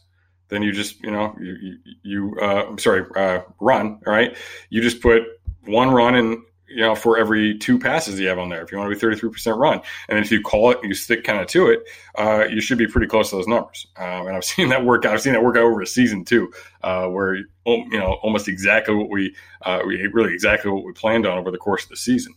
then 0.49 0.61
you 0.61 0.71
just, 0.71 1.01
you 1.01 1.11
know, 1.11 1.35
you, 1.39 1.77
you 2.03 2.37
uh, 2.41 2.65
I'm 2.69 2.77
sorry, 2.77 3.05
uh, 3.15 3.41
run, 3.59 3.99
all 4.05 4.13
right? 4.13 4.35
You 4.69 4.81
just 4.81 5.01
put 5.01 5.23
one 5.65 5.91
run 5.91 6.15
in, 6.15 6.43
you 6.67 6.81
know, 6.81 6.93
for 6.93 7.17
every 7.17 7.57
two 7.57 7.79
passes 7.79 8.19
you 8.19 8.27
have 8.27 8.37
on 8.37 8.49
there. 8.49 8.61
If 8.61 8.71
you 8.71 8.77
want 8.77 8.93
to 8.93 9.09
be 9.09 9.15
33% 9.15 9.57
run, 9.57 9.81
and 10.09 10.19
if 10.19 10.31
you 10.31 10.41
call 10.41 10.71
it 10.71 10.79
you 10.83 10.93
stick 10.93 11.23
kind 11.23 11.39
of 11.39 11.47
to 11.47 11.67
it, 11.67 11.83
uh, 12.15 12.45
you 12.49 12.61
should 12.61 12.77
be 12.77 12.87
pretty 12.87 13.07
close 13.07 13.29
to 13.29 13.37
those 13.37 13.47
numbers. 13.47 13.87
Um, 13.97 14.27
and 14.27 14.35
I've 14.35 14.45
seen 14.45 14.69
that 14.69 14.83
work 14.83 15.05
out. 15.05 15.13
I've 15.13 15.21
seen 15.21 15.33
that 15.33 15.43
work 15.43 15.55
out 15.55 15.63
over 15.63 15.81
a 15.81 15.87
season 15.87 16.25
too, 16.25 16.51
uh, 16.83 17.07
where 17.07 17.35
you 17.35 17.45
know 17.65 18.19
almost 18.21 18.47
exactly 18.47 18.93
what 18.95 19.09
we 19.09 19.35
uh, 19.63 19.81
we 19.85 20.05
really 20.07 20.33
exactly 20.33 20.69
what 20.71 20.83
we 20.83 20.91
planned 20.93 21.25
on 21.25 21.37
over 21.37 21.51
the 21.51 21.57
course 21.57 21.83
of 21.83 21.89
the 21.89 21.97
season. 21.97 22.33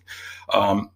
Um, 0.52 0.90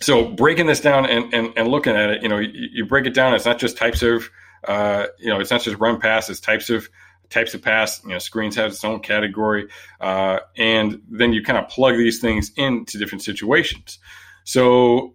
so 0.00 0.28
breaking 0.28 0.66
this 0.66 0.80
down 0.80 1.06
and, 1.06 1.32
and, 1.32 1.52
and 1.56 1.68
looking 1.68 1.94
at 1.94 2.10
it, 2.10 2.22
you 2.22 2.28
know, 2.28 2.38
you, 2.38 2.68
you 2.72 2.86
break 2.86 3.06
it 3.06 3.14
down. 3.14 3.34
It's 3.34 3.44
not 3.44 3.58
just 3.58 3.76
types 3.76 4.02
of, 4.02 4.30
uh, 4.66 5.06
you 5.18 5.28
know, 5.28 5.40
it's 5.40 5.50
not 5.50 5.62
just 5.62 5.78
run 5.78 6.00
pass. 6.00 6.28
It's 6.30 6.40
types 6.40 6.70
of 6.70 6.88
types 7.30 7.54
of 7.54 7.62
pass. 7.62 8.02
You 8.04 8.10
know, 8.10 8.18
screens 8.18 8.56
have 8.56 8.72
its 8.72 8.84
own 8.84 9.00
category, 9.00 9.68
uh, 10.00 10.40
and 10.56 11.02
then 11.10 11.32
you 11.32 11.42
kind 11.42 11.58
of 11.58 11.68
plug 11.68 11.96
these 11.96 12.20
things 12.20 12.50
into 12.56 12.98
different 12.98 13.22
situations. 13.22 13.98
So, 14.44 15.14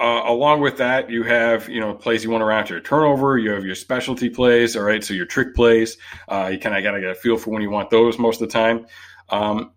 uh, 0.00 0.22
along 0.24 0.60
with 0.60 0.78
that, 0.78 1.10
you 1.10 1.22
have 1.24 1.68
you 1.68 1.80
know 1.80 1.94
plays 1.94 2.24
you 2.24 2.30
want 2.30 2.42
to 2.42 2.46
run 2.46 2.60
after 2.60 2.76
a 2.76 2.82
turnover. 2.82 3.38
You 3.38 3.50
have 3.52 3.64
your 3.64 3.74
specialty 3.74 4.28
plays. 4.28 4.76
All 4.76 4.82
right, 4.82 5.02
so 5.02 5.14
your 5.14 5.26
trick 5.26 5.54
plays. 5.54 5.96
Uh, 6.28 6.50
you 6.52 6.58
kind 6.58 6.76
of 6.76 6.82
got 6.82 6.92
to 6.92 7.00
get 7.00 7.10
a 7.10 7.14
feel 7.14 7.38
for 7.38 7.50
when 7.50 7.62
you 7.62 7.70
want 7.70 7.90
those 7.90 8.18
most 8.18 8.40
of 8.40 8.48
the 8.48 8.52
time. 8.52 8.86
Um, 9.30 9.72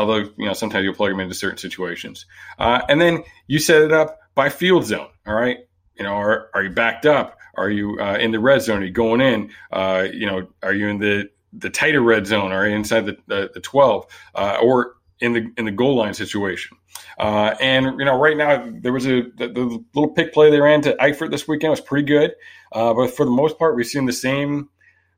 although 0.00 0.30
you 0.36 0.46
know 0.46 0.52
sometimes 0.54 0.84
you'll 0.84 0.94
plug 0.94 1.10
them 1.10 1.20
into 1.20 1.34
certain 1.34 1.58
situations, 1.58 2.26
uh, 2.58 2.80
and 2.88 3.00
then 3.00 3.22
you 3.46 3.58
set 3.58 3.82
it 3.82 3.92
up 3.92 4.18
by 4.34 4.48
field 4.48 4.86
zone. 4.86 5.08
All 5.26 5.34
right, 5.34 5.58
you 5.96 6.04
know, 6.04 6.14
are, 6.14 6.50
are 6.54 6.64
you 6.64 6.70
backed 6.70 7.06
up? 7.06 7.38
Are 7.56 7.70
you 7.70 8.00
uh, 8.00 8.16
in 8.16 8.32
the 8.32 8.40
red 8.40 8.62
zone? 8.62 8.82
Are 8.82 8.86
you 8.86 8.90
going 8.90 9.20
in? 9.20 9.50
Uh, 9.70 10.06
you 10.12 10.26
know, 10.26 10.48
are 10.62 10.72
you 10.72 10.88
in 10.88 10.98
the 10.98 11.28
the 11.52 11.70
tighter 11.70 12.00
red 12.00 12.26
zone? 12.26 12.52
Are 12.52 12.66
you 12.66 12.74
inside 12.74 13.06
the 13.06 13.18
the, 13.26 13.50
the 13.52 13.60
twelve 13.60 14.06
uh, 14.34 14.58
or 14.62 14.94
in 15.20 15.34
the 15.34 15.52
in 15.58 15.66
the 15.66 15.70
goal 15.70 15.96
line 15.96 16.14
situation? 16.14 16.78
Uh, 17.18 17.54
and 17.60 17.98
you 17.98 18.04
know, 18.06 18.18
right 18.18 18.36
now 18.36 18.66
there 18.80 18.92
was 18.92 19.06
a 19.06 19.22
the, 19.36 19.48
the, 19.48 19.84
little 19.94 20.12
pick 20.14 20.32
play 20.32 20.50
they 20.50 20.60
ran 20.60 20.80
to 20.80 20.94
Eifert 20.96 21.30
this 21.30 21.46
weekend 21.46 21.70
was 21.70 21.80
pretty 21.80 22.06
good, 22.06 22.32
uh, 22.72 22.94
but 22.94 23.10
for 23.10 23.26
the 23.26 23.30
most 23.30 23.58
part, 23.58 23.76
we've 23.76 23.86
seen 23.86 24.06
the 24.06 24.12
same 24.12 24.70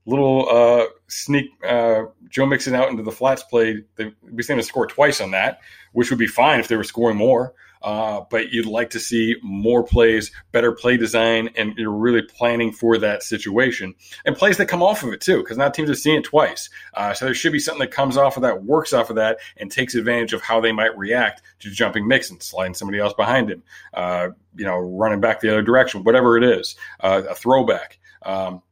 little 0.07 0.49
uh, 0.49 0.87
sneak 1.09 1.51
Joe 1.63 2.47
Mixon 2.47 2.75
out 2.75 2.89
into 2.89 3.03
the 3.03 3.13
flats 3.13 3.43
play. 3.43 3.85
They, 3.97 4.13
we've 4.23 4.45
seen 4.45 4.59
him 4.59 4.63
score 4.63 4.87
twice 4.87 5.21
on 5.21 5.33
that, 5.33 5.61
which 5.93 6.11
would 6.11 6.19
be 6.19 6.27
fine 6.27 6.61
if 6.61 6.69
they 6.69 6.77
were 6.77 6.85
scoring 6.85 7.17
more. 7.17 7.55
Uh, 7.83 8.21
but 8.31 8.53
you'd 8.53 8.67
like 8.67 8.91
to 8.91 9.01
see 9.01 9.35
more 9.43 9.83
plays, 9.83 10.31
better 10.53 10.71
play 10.71 10.97
design, 10.97 11.51
and 11.57 11.77
you're 11.77 11.91
really 11.91 12.23
planning 12.23 12.71
for 12.73 12.97
that 12.97 13.25
situation. 13.25 13.93
And 14.25 14.37
plays 14.37 14.57
that 14.59 14.67
come 14.67 14.85
off 14.85 15.03
of 15.03 15.13
it 15.13 15.21
too, 15.21 15.39
because 15.39 15.59
now 15.59 15.69
teams 15.69 15.89
have 15.89 15.99
seen 15.99 16.19
it 16.19 16.25
twice. 16.25 16.71
Uh, 16.95 17.13
so 17.13 17.25
there 17.25 17.35
should 17.35 17.53
be 17.53 17.59
something 17.59 17.81
that 17.81 17.91
comes 17.91 18.17
off 18.17 18.37
of 18.37 18.43
that, 18.43 18.63
works 18.63 18.93
off 18.93 19.11
of 19.11 19.17
that, 19.17 19.39
and 19.57 19.71
takes 19.71 19.97
advantage 19.97 20.33
of 20.33 20.43
how 20.43 20.61
they 20.61 20.71
might 20.71 20.97
react 20.97 21.43
to 21.59 21.71
jumping 21.71 22.07
Mixon, 22.07 22.41
sliding 22.41 22.75
somebody 22.75 23.01
else 23.01 23.15
behind 23.15 23.51
him, 23.51 23.65
uh, 23.95 24.29
you 24.55 24.65
know, 24.65 24.77
running 24.77 25.21
back 25.21 25.41
the 25.41 25.51
other 25.51 25.63
direction, 25.63 26.05
whatever 26.05 26.37
it 26.37 26.45
is, 26.45 26.77
uh, 27.01 27.23
a 27.29 27.35
throwback. 27.35 27.99
Um, 28.25 28.63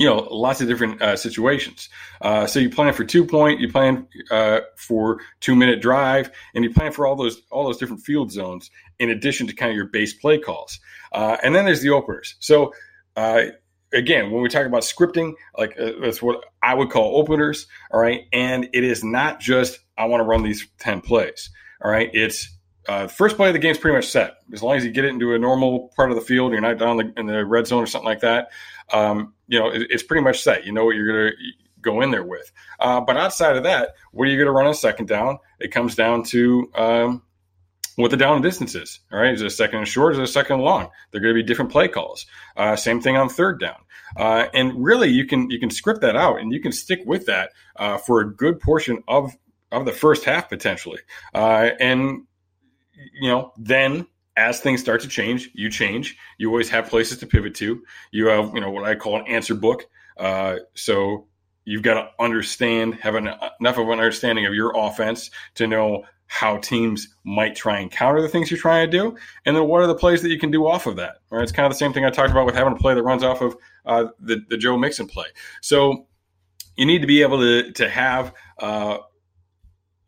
you 0.00 0.06
know, 0.06 0.26
lots 0.30 0.62
of 0.62 0.66
different 0.66 1.02
uh, 1.02 1.14
situations. 1.14 1.90
Uh, 2.22 2.46
so 2.46 2.58
you 2.58 2.70
plan 2.70 2.94
for 2.94 3.04
two 3.04 3.22
point, 3.22 3.60
you 3.60 3.70
plan 3.70 4.08
uh, 4.30 4.60
for 4.74 5.20
two 5.40 5.54
minute 5.54 5.82
drive, 5.82 6.30
and 6.54 6.64
you 6.64 6.72
plan 6.72 6.90
for 6.90 7.06
all 7.06 7.16
those 7.16 7.42
all 7.50 7.64
those 7.64 7.76
different 7.76 8.02
field 8.02 8.32
zones 8.32 8.70
in 8.98 9.10
addition 9.10 9.46
to 9.46 9.54
kind 9.54 9.70
of 9.70 9.76
your 9.76 9.84
base 9.84 10.14
play 10.14 10.38
calls. 10.38 10.80
Uh, 11.12 11.36
and 11.42 11.54
then 11.54 11.66
there's 11.66 11.82
the 11.82 11.90
openers. 11.90 12.36
So 12.40 12.72
uh, 13.14 13.42
again, 13.92 14.30
when 14.30 14.40
we 14.42 14.48
talk 14.48 14.64
about 14.64 14.84
scripting, 14.84 15.34
like 15.58 15.78
uh, 15.78 15.92
that's 16.00 16.22
what 16.22 16.46
I 16.62 16.72
would 16.72 16.88
call 16.88 17.18
openers. 17.18 17.66
All 17.90 18.00
right, 18.00 18.22
and 18.32 18.70
it 18.72 18.84
is 18.84 19.04
not 19.04 19.38
just 19.38 19.80
I 19.98 20.06
want 20.06 20.22
to 20.22 20.24
run 20.24 20.42
these 20.42 20.66
ten 20.78 21.02
plays. 21.02 21.50
All 21.84 21.90
right, 21.90 22.08
it's 22.14 22.48
uh, 22.88 23.06
first 23.06 23.36
play 23.36 23.48
of 23.48 23.52
the 23.52 23.58
game 23.58 23.72
is 23.72 23.78
pretty 23.78 23.96
much 23.96 24.08
set. 24.08 24.38
As 24.50 24.62
long 24.62 24.76
as 24.76 24.84
you 24.84 24.92
get 24.92 25.04
it 25.04 25.08
into 25.08 25.34
a 25.34 25.38
normal 25.38 25.92
part 25.94 26.10
of 26.10 26.16
the 26.16 26.22
field, 26.22 26.52
you're 26.52 26.62
not 26.62 26.78
down 26.78 26.96
the, 26.96 27.12
in 27.18 27.26
the 27.26 27.44
red 27.44 27.66
zone 27.66 27.82
or 27.82 27.86
something 27.86 28.08
like 28.08 28.20
that. 28.20 28.48
Um, 28.92 29.34
you 29.50 29.58
know, 29.58 29.68
it, 29.68 29.88
it's 29.90 30.04
pretty 30.04 30.22
much 30.22 30.42
set. 30.42 30.64
You 30.64 30.72
know 30.72 30.84
what 30.84 30.94
you're 30.94 31.12
going 31.12 31.32
to 31.32 31.36
go 31.82 32.00
in 32.00 32.12
there 32.12 32.24
with. 32.24 32.50
Uh, 32.78 33.00
but 33.00 33.16
outside 33.16 33.56
of 33.56 33.64
that, 33.64 33.94
what 34.12 34.28
are 34.28 34.30
you 34.30 34.36
going 34.36 34.46
to 34.46 34.52
run 34.52 34.66
on 34.66 34.74
second 34.74 35.08
down? 35.08 35.38
It 35.58 35.72
comes 35.72 35.96
down 35.96 36.22
to 36.24 36.70
um, 36.76 37.22
what 37.96 38.12
the 38.12 38.16
down 38.16 38.34
and 38.34 38.44
distance 38.44 38.76
is. 38.76 39.00
All 39.12 39.18
right, 39.18 39.34
is 39.34 39.42
it 39.42 39.46
a 39.46 39.50
second 39.50 39.80
and 39.80 39.88
short? 39.88 40.12
Is 40.12 40.20
it 40.20 40.22
a 40.22 40.28
second 40.28 40.54
and 40.54 40.64
long? 40.64 40.88
They're 41.10 41.20
going 41.20 41.34
to 41.34 41.42
be 41.42 41.46
different 41.46 41.72
play 41.72 41.88
calls. 41.88 42.26
Uh, 42.56 42.76
same 42.76 43.00
thing 43.00 43.16
on 43.16 43.28
third 43.28 43.58
down. 43.58 43.78
Uh, 44.16 44.46
and 44.54 44.72
really, 44.84 45.08
you 45.08 45.26
can 45.26 45.50
you 45.50 45.58
can 45.58 45.70
script 45.70 46.00
that 46.02 46.16
out, 46.16 46.40
and 46.40 46.52
you 46.52 46.60
can 46.60 46.72
stick 46.72 47.00
with 47.04 47.26
that 47.26 47.50
uh, 47.76 47.98
for 47.98 48.20
a 48.20 48.32
good 48.32 48.60
portion 48.60 49.02
of 49.08 49.32
of 49.72 49.84
the 49.84 49.92
first 49.92 50.24
half 50.24 50.48
potentially. 50.48 51.00
Uh, 51.34 51.70
and 51.80 52.22
you 53.20 53.28
know, 53.28 53.52
then 53.56 54.06
as 54.40 54.60
things 54.60 54.80
start 54.80 55.00
to 55.02 55.08
change, 55.08 55.50
you 55.54 55.68
change. 55.70 56.16
You 56.38 56.48
always 56.48 56.70
have 56.70 56.88
places 56.88 57.18
to 57.18 57.26
pivot 57.26 57.54
to. 57.56 57.82
You 58.10 58.26
have, 58.28 58.54
you 58.54 58.60
know, 58.60 58.70
what 58.70 58.84
I 58.84 58.94
call 58.94 59.20
an 59.20 59.26
answer 59.26 59.54
book. 59.54 59.86
Uh, 60.16 60.56
so 60.74 61.26
you've 61.64 61.82
got 61.82 61.94
to 61.94 62.08
understand, 62.18 62.94
have 62.94 63.14
an, 63.14 63.28
enough 63.60 63.78
of 63.78 63.86
an 63.88 63.98
understanding 63.98 64.46
of 64.46 64.54
your 64.54 64.72
offense 64.74 65.30
to 65.56 65.66
know 65.66 66.04
how 66.26 66.56
teams 66.58 67.08
might 67.24 67.54
try 67.56 67.80
and 67.80 67.90
counter 67.90 68.22
the 68.22 68.28
things 68.28 68.50
you're 68.50 68.60
trying 68.60 68.88
to 68.88 68.96
do, 68.96 69.16
and 69.44 69.56
then 69.56 69.66
what 69.66 69.82
are 69.82 69.88
the 69.88 69.96
plays 69.96 70.22
that 70.22 70.30
you 70.30 70.38
can 70.38 70.50
do 70.50 70.66
off 70.66 70.86
of 70.86 70.96
that. 70.96 71.16
Right? 71.28 71.42
It's 71.42 71.52
kind 71.52 71.66
of 71.66 71.72
the 71.72 71.78
same 71.78 71.92
thing 71.92 72.04
I 72.04 72.10
talked 72.10 72.30
about 72.30 72.46
with 72.46 72.54
having 72.54 72.72
a 72.72 72.76
play 72.76 72.94
that 72.94 73.02
runs 73.02 73.24
off 73.24 73.42
of 73.42 73.56
uh, 73.84 74.06
the 74.20 74.40
the 74.48 74.56
Joe 74.56 74.78
Mixon 74.78 75.06
play. 75.06 75.26
So 75.60 76.06
you 76.76 76.86
need 76.86 77.00
to 77.00 77.08
be 77.08 77.22
able 77.22 77.40
to 77.40 77.72
to 77.72 77.88
have 77.88 78.32
uh, 78.58 78.98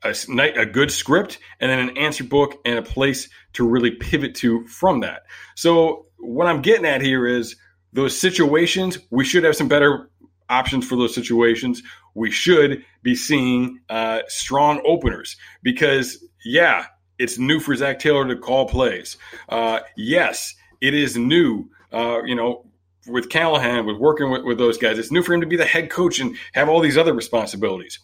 a, 0.05 0.15
a 0.57 0.67
good 0.67 0.91
script 0.91 1.39
and 1.61 1.71
then 1.71 1.79
an 1.79 1.97
answer 1.97 2.25
book 2.25 2.61
and 2.65 2.79
a 2.79 2.83
place 2.83 3.29
to 3.55 3.69
really 3.69 3.91
pivot 3.91 4.35
to 4.37 4.67
from 4.67 5.01
that. 5.01 5.23
So 5.57 6.07
what 6.19 6.47
I'm 6.47 6.63
getting 6.63 6.87
at 6.87 7.03
here 7.03 7.27
is 7.27 7.57
those 7.93 8.19
situations, 8.19 8.99
we 9.11 9.25
should 9.25 9.45
have 9.45 9.57
some 9.57 9.69
better 9.69 10.11
options 10.49 10.87
for 10.87 10.97
those 10.97 11.15
situations. 11.15 11.83
We 12.15 12.31
should 12.31 12.85
be 13.03 13.15
seeing 13.15 13.81
uh, 13.89 14.21
strong 14.29 14.83
openers 14.87 15.37
because, 15.63 16.25
yeah, 16.45 16.87
it's 17.19 17.39
new 17.39 17.61
for 17.61 17.75
Zac 17.75 17.99
Taylor 17.99 18.27
to 18.27 18.37
call 18.37 18.67
plays. 18.67 19.17
Uh, 19.49 19.81
yes, 19.97 20.55
it 20.81 20.95
is 20.95 21.17
new. 21.17 21.69
Uh, 21.93 22.23
you 22.25 22.35
know, 22.35 22.67
with 23.07 23.29
Callahan, 23.29 23.87
with 23.87 23.99
working 23.99 24.31
with, 24.31 24.45
with 24.45 24.59
those 24.59 24.79
guys, 24.79 24.99
it's 24.99 25.11
new 25.11 25.23
for 25.23 25.35
him 25.35 25.41
to 25.41 25.47
be 25.47 25.57
the 25.57 25.65
head 25.65 25.91
coach 25.91 26.21
and 26.21 26.37
have 26.55 26.69
all 26.69 26.81
these 26.81 26.97
other 26.97 27.13
responsibilities. 27.13 27.99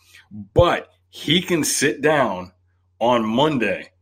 But 0.55 0.89
he 1.11 1.41
can 1.41 1.65
sit 1.65 2.01
down 2.01 2.53
on 3.01 3.25
Monday 3.25 3.93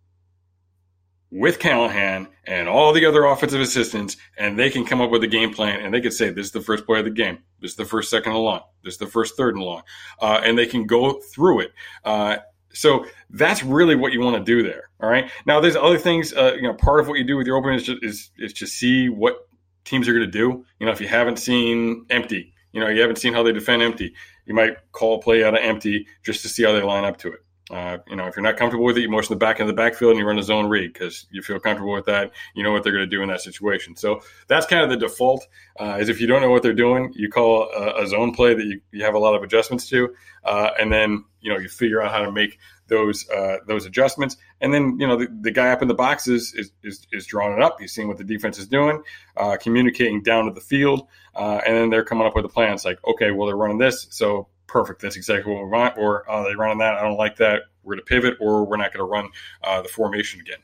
with 1.31 1.59
Callahan 1.59 2.29
and 2.45 2.69
all 2.69 2.93
the 2.93 3.05
other 3.05 3.25
offensive 3.25 3.61
assistants, 3.61 4.17
and 4.39 4.59
they 4.59 4.71
can 4.71 4.85
come 4.85 5.01
up 5.01 5.11
with 5.11 5.23
a 5.25 5.29
game 5.29 5.53
plan, 5.53 5.81
and 5.81 5.93
they 5.93 6.01
can 6.01 6.11
say, 6.11 6.31
"This 6.31 6.47
is 6.47 6.53
the 6.53 6.61
first 6.61 6.87
play 6.87 7.01
of 7.01 7.05
the 7.05 7.11
game. 7.11 7.39
This 7.61 7.73
is 7.73 7.77
the 7.77 7.85
first 7.85 8.11
second 8.11 8.33
and 8.33 8.43
long. 8.43 8.63
This 8.85 8.95
is 8.95 8.99
the 8.99 9.07
first 9.07 9.37
third 9.37 9.55
and 9.55 9.65
long," 9.65 9.83
uh, 10.21 10.41
and 10.45 10.57
they 10.57 10.67
can 10.67 10.87
go 10.87 11.21
through 11.21 11.61
it. 11.61 11.73
Uh, 12.05 12.39
so 12.73 13.07
that's 13.31 13.63
really 13.63 13.97
what 13.97 14.13
you 14.13 14.21
want 14.21 14.37
to 14.37 14.45
do 14.45 14.63
there. 14.63 14.91
All 15.01 15.09
right. 15.09 15.31
Now, 15.47 15.61
there's 15.61 15.77
other 15.77 15.99
things. 15.99 16.33
Uh, 16.33 16.53
you 16.57 16.63
know, 16.63 16.75
part 16.75 17.01
of 17.01 17.09
what 17.09 17.19
you 17.19 17.25
do 17.25 17.37
with 17.37 17.47
your 17.47 17.57
opening 17.57 17.77
is 17.77 17.85
just, 17.85 18.05
is, 18.05 18.31
is 18.39 18.53
to 18.55 18.67
see 18.67 19.09
what 19.09 19.49
teams 19.85 20.09
are 20.09 20.13
going 20.13 20.27
to 20.27 20.31
do. 20.31 20.65
You 20.79 20.87
know, 20.87 20.93
if 20.93 21.01
you 21.01 21.09
haven't 21.09 21.39
seen 21.39 22.05
empty, 22.11 22.53
you 22.73 22.81
know, 22.81 22.89
you 22.89 23.01
haven't 23.01 23.17
seen 23.17 23.33
how 23.33 23.43
they 23.43 23.53
defend 23.53 23.83
empty 23.83 24.15
you 24.47 24.55
might 24.55 24.76
call 24.93 25.21
play 25.21 25.45
out 25.45 25.55
of 25.55 25.61
empty 25.62 26.07
just 26.25 26.43
to 26.43 26.49
see 26.49 26.62
how 26.62 26.73
they 26.73 26.83
line 26.83 27.05
up 27.05 27.19
to 27.19 27.33
it. 27.33 27.41
Uh, 27.69 27.99
you 28.07 28.15
know, 28.15 28.29
if 28.29 28.37
you're 28.37 28.45
not 28.45 28.57
comfortable 28.57 28.85
with 28.85 28.97
it, 28.97 29.00
you 29.00 29.11
motion 29.11 29.35
the 29.35 29.38
back 29.38 29.59
in 29.59 29.67
the 29.67 29.73
backfield 29.73 30.12
and 30.12 30.21
you 30.21 30.26
run 30.26 30.38
a 30.38 30.43
zone 30.43 30.69
read 30.69 30.93
because 30.93 31.26
you 31.33 31.43
feel 31.43 31.59
comfortable 31.59 31.93
with 31.93 32.05
that. 32.07 32.31
You 32.55 32.62
know 32.62 32.71
what 32.71 32.85
they're 32.85 32.93
going 32.93 33.09
to 33.09 33.11
do 33.11 33.23
in 33.23 33.29
that 33.29 33.41
situation. 33.41 33.97
So 33.97 34.21
that's 34.47 34.67
kind 34.67 34.85
of 34.85 34.91
the 34.91 34.97
default. 34.97 35.45
Uh, 35.81 35.99
is 35.99 36.09
if 36.09 36.21
you 36.21 36.29
don't 36.29 36.43
know 36.43 36.50
what 36.50 36.62
they're 36.62 36.73
doing, 36.73 37.12
you 37.17 37.29
call 37.29 37.69
a, 37.76 38.05
a 38.05 38.07
zone 38.07 38.33
play 38.33 38.55
that 38.55 38.65
you, 38.65 38.81
you, 38.93 39.05
have 39.05 39.15
a 39.15 39.19
lot 39.19 39.35
of 39.35 39.43
adjustments 39.43 39.88
to, 39.88 40.15
uh, 40.45 40.71
and 40.79 40.93
then 40.93 41.25
you 41.41 41.53
know 41.53 41.59
you 41.59 41.69
figure 41.69 42.00
out 42.00 42.12
how 42.12 42.25
to 42.25 42.31
make 42.31 42.59
those 42.88 43.28
uh, 43.31 43.59
those 43.66 43.87
adjustments. 43.87 44.37
And 44.61 44.73
then 44.73 44.99
you 44.99 45.07
know 45.07 45.16
the, 45.16 45.28
the 45.40 45.50
guy 45.50 45.71
up 45.71 45.83
in 45.83 45.88
the 45.88 45.95
boxes 45.95 46.55
is, 46.55 46.73
is 46.83 47.07
is 47.12 47.26
drawing 47.26 47.57
it 47.57 47.62
up. 47.62 47.81
He's 47.81 47.93
seeing 47.93 48.09
what 48.09 48.19
the 48.19 48.25
defense 48.25 48.59
is 48.59 48.69
doing, 48.69 49.02
uh, 49.37 49.57
communicating 49.61 50.23
down 50.23 50.47
to 50.47 50.52
the 50.52 50.61
field, 50.61 51.07
uh, 51.35 51.61
and 51.66 51.76
then 51.76 51.90
they're 51.90 52.05
coming 52.05 52.26
up 52.26 52.35
with 52.35 52.45
a 52.45 52.49
plan. 52.49 52.75
It's 52.75 52.85
like, 52.85 52.99
okay, 53.07 53.31
well 53.31 53.47
they're 53.47 53.57
running 53.57 53.78
this, 53.78 54.07
so 54.11 54.49
perfect. 54.66 55.02
That's 55.02 55.16
exactly 55.16 55.52
what 55.52 55.62
we 55.62 55.71
want. 55.71 55.97
Or 55.99 56.25
oh, 56.28 56.45
they 56.45 56.55
running 56.55 56.78
that. 56.78 56.95
I 56.95 57.02
don't 57.02 57.16
like 57.16 57.37
that. 57.37 57.62
We're 57.83 57.95
going 57.95 58.05
to 58.05 58.09
pivot, 58.09 58.35
or 58.40 58.64
we're 58.64 58.76
not 58.76 58.93
going 58.93 59.07
to 59.07 59.11
run 59.11 59.31
uh, 59.62 59.83
the 59.83 59.88
formation 59.88 60.40
again. 60.40 60.59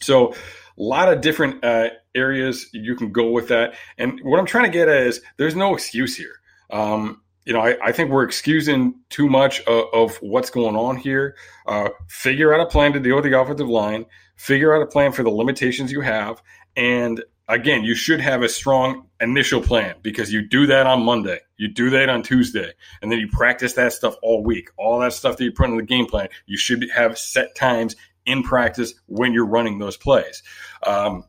So, 0.00 0.34
a 0.78 0.82
lot 0.82 1.12
of 1.12 1.20
different 1.20 1.64
uh, 1.64 1.90
areas 2.14 2.68
you 2.72 2.96
can 2.96 3.12
go 3.12 3.30
with 3.30 3.48
that. 3.48 3.74
And 3.98 4.20
what 4.22 4.38
I'm 4.38 4.46
trying 4.46 4.64
to 4.64 4.70
get 4.70 4.88
at 4.88 5.06
is 5.06 5.20
there's 5.36 5.54
no 5.54 5.74
excuse 5.74 6.16
here. 6.16 6.40
Um, 6.70 7.21
you 7.44 7.52
know, 7.52 7.60
I, 7.60 7.76
I, 7.82 7.92
think 7.92 8.10
we're 8.10 8.22
excusing 8.22 8.94
too 9.10 9.28
much 9.28 9.60
of, 9.62 9.86
of 9.92 10.16
what's 10.16 10.50
going 10.50 10.76
on 10.76 10.96
here. 10.96 11.36
Uh, 11.66 11.88
figure 12.08 12.54
out 12.54 12.60
a 12.60 12.66
plan 12.66 12.92
to 12.92 13.00
deal 13.00 13.16
with 13.16 13.24
the 13.24 13.38
offensive 13.38 13.68
line. 13.68 14.06
Figure 14.36 14.74
out 14.74 14.82
a 14.82 14.86
plan 14.86 15.12
for 15.12 15.22
the 15.22 15.30
limitations 15.30 15.90
you 15.90 16.00
have, 16.00 16.42
and 16.76 17.22
again, 17.48 17.84
you 17.84 17.94
should 17.94 18.20
have 18.20 18.42
a 18.42 18.48
strong 18.48 19.08
initial 19.20 19.60
plan 19.60 19.94
because 20.02 20.32
you 20.32 20.46
do 20.46 20.66
that 20.66 20.86
on 20.86 21.02
Monday, 21.02 21.38
you 21.56 21.68
do 21.68 21.90
that 21.90 22.08
on 22.08 22.22
Tuesday, 22.22 22.72
and 23.00 23.12
then 23.12 23.18
you 23.18 23.28
practice 23.28 23.74
that 23.74 23.92
stuff 23.92 24.16
all 24.22 24.42
week. 24.42 24.70
All 24.78 25.00
that 25.00 25.12
stuff 25.12 25.36
that 25.36 25.44
you 25.44 25.52
put 25.52 25.68
in 25.68 25.76
the 25.76 25.82
game 25.82 26.06
plan, 26.06 26.28
you 26.46 26.56
should 26.56 26.88
have 26.90 27.18
set 27.18 27.54
times 27.54 27.96
in 28.24 28.42
practice 28.42 28.94
when 29.06 29.32
you're 29.32 29.46
running 29.46 29.78
those 29.78 29.96
plays. 29.96 30.42
Um, 30.86 31.24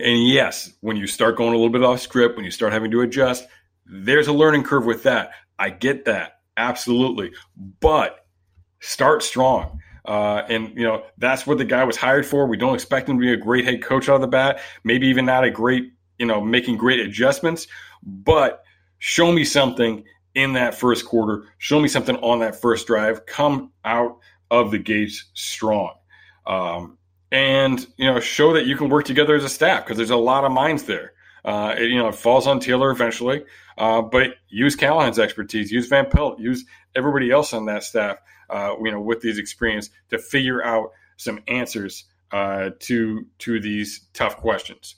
and 0.00 0.26
yes, 0.26 0.72
when 0.80 0.96
you 0.96 1.06
start 1.06 1.36
going 1.36 1.50
a 1.50 1.56
little 1.56 1.70
bit 1.70 1.84
off 1.84 2.00
script, 2.00 2.36
when 2.36 2.44
you 2.44 2.50
start 2.50 2.72
having 2.72 2.90
to 2.90 3.02
adjust, 3.02 3.46
there's 3.86 4.28
a 4.28 4.32
learning 4.32 4.64
curve 4.64 4.86
with 4.86 5.02
that. 5.04 5.32
I 5.58 5.70
get 5.70 6.04
that. 6.06 6.40
Absolutely. 6.56 7.32
But 7.80 8.26
start 8.80 9.22
strong. 9.22 9.80
Uh, 10.04 10.42
and 10.48 10.76
you 10.76 10.82
know 10.82 11.04
that's 11.18 11.46
what 11.46 11.58
the 11.58 11.64
guy 11.64 11.84
was 11.84 11.96
hired 11.96 12.26
for. 12.26 12.46
We 12.46 12.56
don't 12.56 12.74
expect 12.74 13.08
him 13.08 13.16
to 13.18 13.20
be 13.20 13.32
a 13.32 13.36
great 13.36 13.64
head 13.64 13.82
coach 13.82 14.08
out 14.08 14.16
of 14.16 14.20
the 14.20 14.26
bat. 14.26 14.60
Maybe 14.82 15.06
even 15.06 15.24
not 15.24 15.44
a 15.44 15.50
great, 15.50 15.92
you 16.18 16.26
know, 16.26 16.40
making 16.40 16.76
great 16.76 16.98
adjustments. 16.98 17.68
But 18.02 18.64
show 18.98 19.30
me 19.30 19.44
something 19.44 20.04
in 20.34 20.54
that 20.54 20.74
first 20.74 21.06
quarter. 21.06 21.44
Show 21.58 21.78
me 21.78 21.86
something 21.86 22.16
on 22.16 22.40
that 22.40 22.60
first 22.60 22.88
drive. 22.88 23.26
Come 23.26 23.70
out 23.84 24.18
of 24.50 24.72
the 24.72 24.78
gates 24.78 25.30
strong, 25.34 25.94
um, 26.46 26.98
and 27.30 27.86
you 27.96 28.06
know 28.12 28.18
show 28.18 28.52
that 28.54 28.66
you 28.66 28.76
can 28.76 28.88
work 28.88 29.04
together 29.04 29.36
as 29.36 29.44
a 29.44 29.48
staff 29.48 29.84
because 29.84 29.96
there's 29.96 30.10
a 30.10 30.16
lot 30.16 30.44
of 30.44 30.50
minds 30.50 30.82
there. 30.82 31.12
Uh, 31.44 31.74
it, 31.76 31.90
you 31.90 31.98
know, 31.98 32.08
it 32.08 32.14
falls 32.14 32.46
on 32.46 32.60
Taylor 32.60 32.90
eventually, 32.90 33.44
uh, 33.78 34.00
but 34.00 34.34
use 34.48 34.76
Callahan's 34.76 35.18
expertise, 35.18 35.72
use 35.72 35.88
Van 35.88 36.08
Pelt, 36.08 36.38
use 36.38 36.64
everybody 36.94 37.30
else 37.30 37.52
on 37.52 37.66
that 37.66 37.82
staff 37.82 38.18
uh, 38.52 38.76
you 38.82 38.90
know, 38.90 39.00
with 39.00 39.20
these 39.20 39.38
experience 39.38 39.90
to 40.10 40.18
figure 40.18 40.64
out 40.64 40.90
some 41.16 41.40
answers 41.48 42.04
uh, 42.30 42.70
to 42.80 43.26
to 43.38 43.60
these 43.60 44.06
tough 44.12 44.36
questions. 44.36 44.96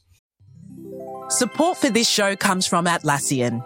Support 1.29 1.79
for 1.79 1.91
this 1.91 2.09
show 2.09 2.37
comes 2.37 2.67
from 2.67 2.87
Atlassian. 2.87 3.65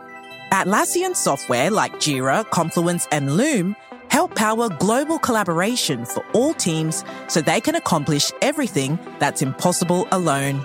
Atlassian 0.53 1.15
software 1.15 1.71
like 1.71 1.95
Jira, 1.95 2.49
Confluence, 2.51 3.07
and 3.11 3.37
Loom 3.37 3.77
help 4.11 4.35
power 4.35 4.69
global 4.69 5.19
collaboration 5.19 6.05
for 6.05 6.25
all 6.33 6.55
teams 6.55 7.05
so 7.29 7.41
they 7.43 7.61
can 7.61 7.75
accomplish 7.75 8.33
everything 8.41 8.99
that's 9.19 9.43
impossible 9.43 10.09
alone. 10.13 10.65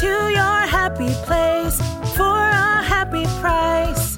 To 0.00 0.06
your 0.06 0.66
happy 0.66 1.12
place 1.26 1.76
for 2.16 2.24
a 2.24 2.82
happy 2.82 3.24
price. 3.42 4.16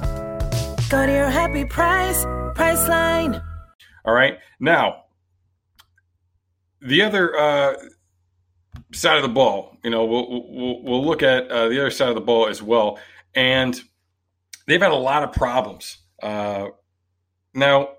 Go 0.89 1.05
to 1.05 1.11
your 1.11 1.29
happy 1.29 1.65
price, 1.65 2.23
Priceline. 2.55 3.43
All 4.05 4.13
right. 4.13 4.39
Now, 4.57 5.03
the 6.79 7.01
other 7.01 7.37
uh, 7.37 7.73
side 8.93 9.17
of 9.17 9.23
the 9.23 9.27
ball, 9.27 9.77
you 9.83 9.89
know, 9.89 10.05
we'll, 10.05 10.49
we'll, 10.49 10.81
we'll 10.81 11.05
look 11.05 11.21
at 11.21 11.51
uh, 11.51 11.67
the 11.67 11.81
other 11.81 11.91
side 11.91 12.07
of 12.07 12.15
the 12.15 12.21
ball 12.21 12.47
as 12.47 12.63
well. 12.63 12.97
And 13.35 13.77
they've 14.67 14.81
had 14.81 14.91
a 14.91 14.95
lot 14.95 15.23
of 15.23 15.33
problems. 15.33 15.97
Uh, 16.23 16.67
now, 17.53 17.89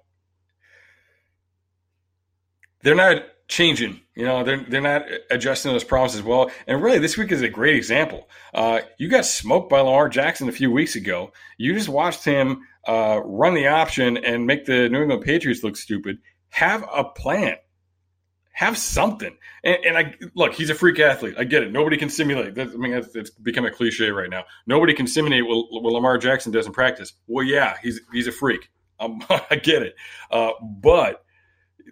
they're 2.83 2.95
not 2.95 3.23
changing. 3.49 4.01
You 4.15 4.25
know, 4.25 4.45
they're 4.45 4.65
they're 4.69 4.81
not 4.81 5.03
adjusting 5.31 5.73
those 5.73 5.85
problems 5.85 6.15
as 6.15 6.23
well. 6.23 6.51
And 6.67 6.83
really, 6.83 6.99
this 6.99 7.17
week 7.17 7.33
is 7.33 7.43
a 7.43 7.49
great 7.49 7.77
example. 7.77 8.29
Uh, 8.53 8.81
you 8.99 9.09
got 9.09 9.25
smoked 9.25 9.71
by 9.71 9.81
Lamar 9.81 10.09
Jackson 10.09 10.49
a 10.49 10.53
few 10.53 10.71
weeks 10.71 10.97
ago. 10.97 11.33
You 11.59 11.75
just 11.75 11.89
watched 11.89 12.25
him 12.25 12.67
uh, 12.87 13.21
run 13.25 13.55
the 13.55 13.69
option 13.69 14.17
and 14.17 14.47
make 14.47 14.65
the 14.65 14.89
New 14.89 15.03
England 15.03 15.23
Patriots 15.23 15.63
look 15.63 15.77
stupid. 15.77 16.19
Have 16.51 16.85
a 16.93 17.05
plan. 17.05 17.57
Have 18.53 18.79
something. 18.79 19.37
And, 19.63 19.77
and 19.85 19.99
I 19.99 20.15
look, 20.35 20.55
he's 20.55 20.71
a 20.71 20.75
freak 20.75 20.99
athlete. 20.99 21.35
I 21.39 21.45
get 21.45 21.63
it. 21.63 21.73
Nobody 21.73 21.99
can 21.99 22.09
simulate. 22.09 22.55
That, 22.55 22.69
I 22.69 22.77
mean, 22.77 22.95
it's, 22.95 23.15
it's 23.15 23.31
become 23.31 23.67
a 23.67 23.71
cliche 23.71 24.11
right 24.11 24.31
now. 24.31 24.45
Nobody 24.67 24.95
can 24.95 25.07
simulate 25.07 25.47
what, 25.47 25.67
what 25.71 25.93
Lamar 25.93 26.17
Jackson 26.17 26.53
does 26.53 26.67
in 26.67 26.73
practice. 26.73 27.13
Well, 27.27 27.45
yeah, 27.45 27.77
he's 27.83 28.01
he's 28.13 28.27
a 28.27 28.33
freak. 28.33 28.71
Um, 28.99 29.23
I 29.51 29.57
get 29.57 29.83
it. 29.83 29.95
Uh, 30.31 30.53
but 30.63 31.23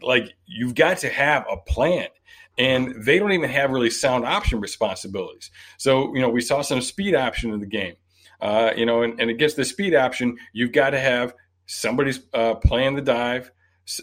like, 0.03 0.33
you've 0.47 0.75
got 0.75 0.99
to 0.99 1.09
have 1.09 1.45
a 1.51 1.57
plan 1.57 2.09
and 2.57 3.05
they 3.05 3.19
don't 3.19 3.33
even 3.33 3.51
have 3.51 3.71
really 3.71 3.91
sound 3.91 4.25
option 4.25 4.61
responsibilities. 4.61 5.51
So, 5.77 6.15
you 6.15 6.21
know, 6.21 6.29
we 6.29 6.41
saw 6.41 6.63
some 6.63 6.81
speed 6.81 7.15
option 7.15 7.53
in 7.53 7.61
the 7.61 7.67
game. 7.67 7.97
Uh, 8.41 8.73
you 8.77 8.85
know, 8.85 9.03
and, 9.03 9.19
and 9.21 9.31
against 9.31 9.57
the 9.57 9.65
speed 9.65 9.95
option, 9.95 10.37
you've 10.53 10.73
got 10.73 10.91
to 10.91 11.01
have 11.01 11.35
somebody's 11.67 12.21
uh, 12.33 12.55
playing 12.57 12.95
the 12.95 13.03
dive. 13.03 13.51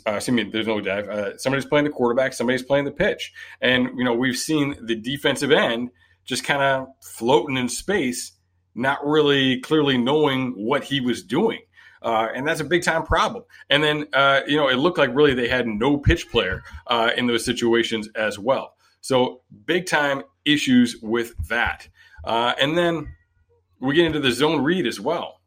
Uh, 0.07 0.11
excuse 0.13 0.35
me, 0.35 0.43
there's 0.43 0.67
no 0.67 0.81
dive. 0.81 1.09
Uh, 1.09 1.37
somebody's 1.37 1.65
playing 1.65 1.85
the 1.85 1.91
quarterback. 1.91 2.33
Somebody's 2.33 2.63
playing 2.63 2.85
the 2.85 2.91
pitch. 2.91 3.31
And 3.61 3.89
you 3.97 4.03
know, 4.03 4.13
we've 4.13 4.37
seen 4.37 4.75
the 4.81 4.95
defensive 4.95 5.51
end 5.51 5.89
just 6.25 6.43
kind 6.43 6.61
of 6.61 6.87
floating 7.03 7.57
in 7.57 7.67
space, 7.67 8.31
not 8.75 9.05
really 9.05 9.59
clearly 9.59 9.97
knowing 9.97 10.51
what 10.51 10.83
he 10.83 11.01
was 11.01 11.23
doing. 11.23 11.61
Uh, 12.01 12.29
and 12.33 12.47
that's 12.47 12.59
a 12.59 12.63
big 12.63 12.83
time 12.83 13.03
problem. 13.03 13.43
And 13.69 13.83
then, 13.83 14.07
uh, 14.13 14.41
you 14.47 14.57
know, 14.57 14.69
it 14.69 14.75
looked 14.75 14.97
like 14.97 15.13
really 15.13 15.33
they 15.33 15.47
had 15.47 15.67
no 15.67 15.97
pitch 15.97 16.29
player 16.29 16.63
uh, 16.87 17.11
in 17.15 17.27
those 17.27 17.45
situations 17.45 18.09
as 18.15 18.39
well. 18.39 18.75
So 19.01 19.41
big 19.65 19.85
time 19.85 20.23
issues 20.45 20.97
with 21.01 21.35
that. 21.47 21.87
Uh, 22.23 22.53
and 22.59 22.77
then 22.77 23.15
we 23.79 23.95
get 23.95 24.05
into 24.05 24.19
the 24.19 24.31
zone 24.31 24.63
read 24.63 24.87
as 24.87 24.99
well. 24.99 25.41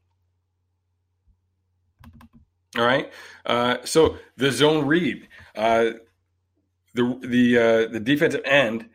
All 2.76 2.84
right. 2.84 3.12
Uh, 3.46 3.76
so 3.84 4.16
the 4.36 4.50
zone 4.50 4.86
read, 4.86 5.28
uh, 5.56 5.90
the 6.94 7.18
the 7.20 7.88
the 7.90 8.00
defensive 8.00 8.42
end, 8.44 8.88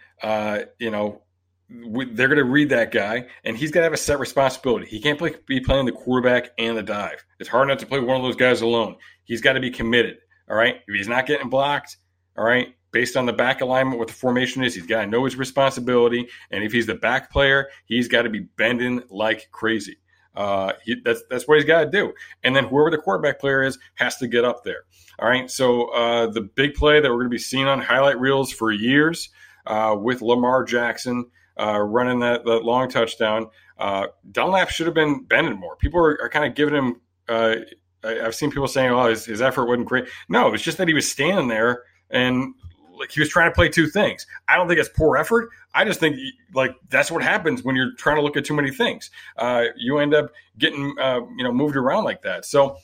you 0.80 0.92
know, 0.92 1.22
they're 1.70 2.28
going 2.28 2.38
to 2.38 2.44
read 2.44 2.70
that 2.70 2.92
guy, 2.92 3.26
and 3.44 3.56
he's 3.56 3.72
got 3.72 3.82
to 3.82 3.84
have 3.84 3.94
a 3.94 3.98
set 3.98 4.20
responsibility. 4.20 4.88
He 4.88 5.00
can't 5.00 5.20
play, 5.20 5.36
be 5.46 5.60
playing 5.60 5.86
the 5.86 5.92
quarterback 5.92 6.50
and 6.58 6.78
the 6.78 6.84
dive. 6.84 7.24
It's 7.40 7.50
hard 7.50 7.70
enough 7.70 7.80
to 7.80 7.86
play 7.86 8.00
one 8.00 8.18
of 8.18 8.24
those 8.24 8.36
guys 8.36 8.62
alone. 8.62 8.96
He's 9.24 9.42
got 9.42 9.54
to 9.54 9.60
be 9.60 9.70
committed. 9.70 10.18
All 10.50 10.56
right. 10.56 10.78
If 10.88 10.96
he's 10.96 11.08
not 11.08 11.28
getting 11.28 11.50
blocked, 11.50 11.98
all 12.36 12.44
right, 12.44 12.70
based 12.92 13.16
on 13.16 13.26
the 13.26 13.34
back 13.34 13.62
alignment, 13.62 14.00
what 14.00 14.08
the 14.08 14.14
formation 14.14 14.64
is. 14.64 14.74
He's 14.74 14.88
got 14.88 15.02
to 15.02 15.08
know 15.08 15.26
his 15.26 15.36
responsibility, 15.36 16.28
and 16.52 16.64
if 16.64 16.72
he's 16.72 16.88
the 16.88 16.96
back 16.96 17.32
player, 17.32 17.68
he's 17.86 18.08
got 18.08 18.24
to 18.24 18.30
be 18.30 18.40
bending 18.40 19.04
like 19.10 19.50
crazy. 19.52 19.98
Uh, 20.36 20.74
he, 20.84 20.96
that's 21.04 21.22
that's 21.30 21.48
what 21.48 21.58
he's 21.58 21.66
got 21.66 21.84
to 21.84 21.90
do. 21.90 22.14
And 22.44 22.56
then 22.56 22.64
whoever 22.66 22.90
the 22.90 22.98
quarterback 22.98 23.40
player 23.40 23.62
is 23.62 23.78
has 23.96 24.18
to 24.18 24.28
get 24.28 24.46
up 24.46 24.64
there. 24.64 24.84
All 25.20 25.28
right. 25.28 25.52
So 25.52 25.90
uh, 25.90 26.28
the 26.28 26.42
big 26.42 26.76
play 26.76 27.02
that 27.02 27.10
we're 27.10 27.18
going 27.18 27.30
to 27.30 27.30
be 27.30 27.38
seeing 27.40 27.68
on 27.68 27.82
highlight 27.82 28.20
reels 28.20 28.52
for 28.52 28.72
years 28.72 29.30
uh, 29.68 29.96
with 30.00 30.22
Lamar 30.22 30.64
Jackson 30.64 31.26
uh, 31.60 31.80
running 31.80 32.20
that, 32.20 32.46
that 32.46 32.64
long 32.64 32.90
touchdown. 32.90 33.48
Uh, 33.78 34.08
Dunlap 34.32 34.70
should 34.70 34.86
have 34.86 34.96
been 34.96 35.24
bending 35.24 35.60
more. 35.60 35.76
People 35.76 36.00
are, 36.00 36.22
are 36.22 36.30
kind 36.30 36.46
of 36.46 36.56
giving 36.56 36.76
him 36.76 37.02
uh, 37.28 37.56
I, 38.04 38.14
have 38.16 38.36
seen 38.36 38.52
people 38.52 38.68
saying, 38.68 38.92
"Oh, 38.92 39.08
his, 39.08 39.26
his 39.26 39.42
effort 39.42 39.66
wasn't 39.66 39.88
great." 39.88 40.06
No, 40.28 40.54
it's 40.54 40.64
just 40.64 40.78
that 40.78 40.88
he 40.88 40.94
was 40.94 41.10
standing 41.10 41.48
there 41.48 41.84
and 42.10 42.54
like 42.98 43.12
he 43.12 43.20
was 43.20 43.30
trying 43.30 43.50
to 43.50 43.56
play 43.56 43.70
two 43.70 43.88
things. 43.88 44.26
I 44.48 44.56
don't 44.56 44.68
think 44.68 44.80
it's 44.80 44.90
poor 44.90 45.18
effort. 45.18 45.50
I 45.74 45.86
just 45.86 46.00
think 46.00 46.18
like 46.54 46.76
that's 46.90 47.12
what 47.12 47.24
happens 47.24 47.64
when 47.64 47.76
you're 47.76 47.94
trying 47.98 48.18
to 48.18 48.22
look 48.22 48.36
at 48.36 48.46
too 48.46 48.54
many 48.54 48.72
things. 48.72 49.10
Uh, 49.38 49.66
you 49.78 50.00
end 50.00 50.14
up 50.14 50.32
getting 50.58 50.96
uh, 51.00 51.22
you 51.38 51.44
know 51.44 51.52
moved 51.52 51.76
around 51.76 52.04
like 52.04 52.22
that. 52.24 52.46
So 52.46 52.78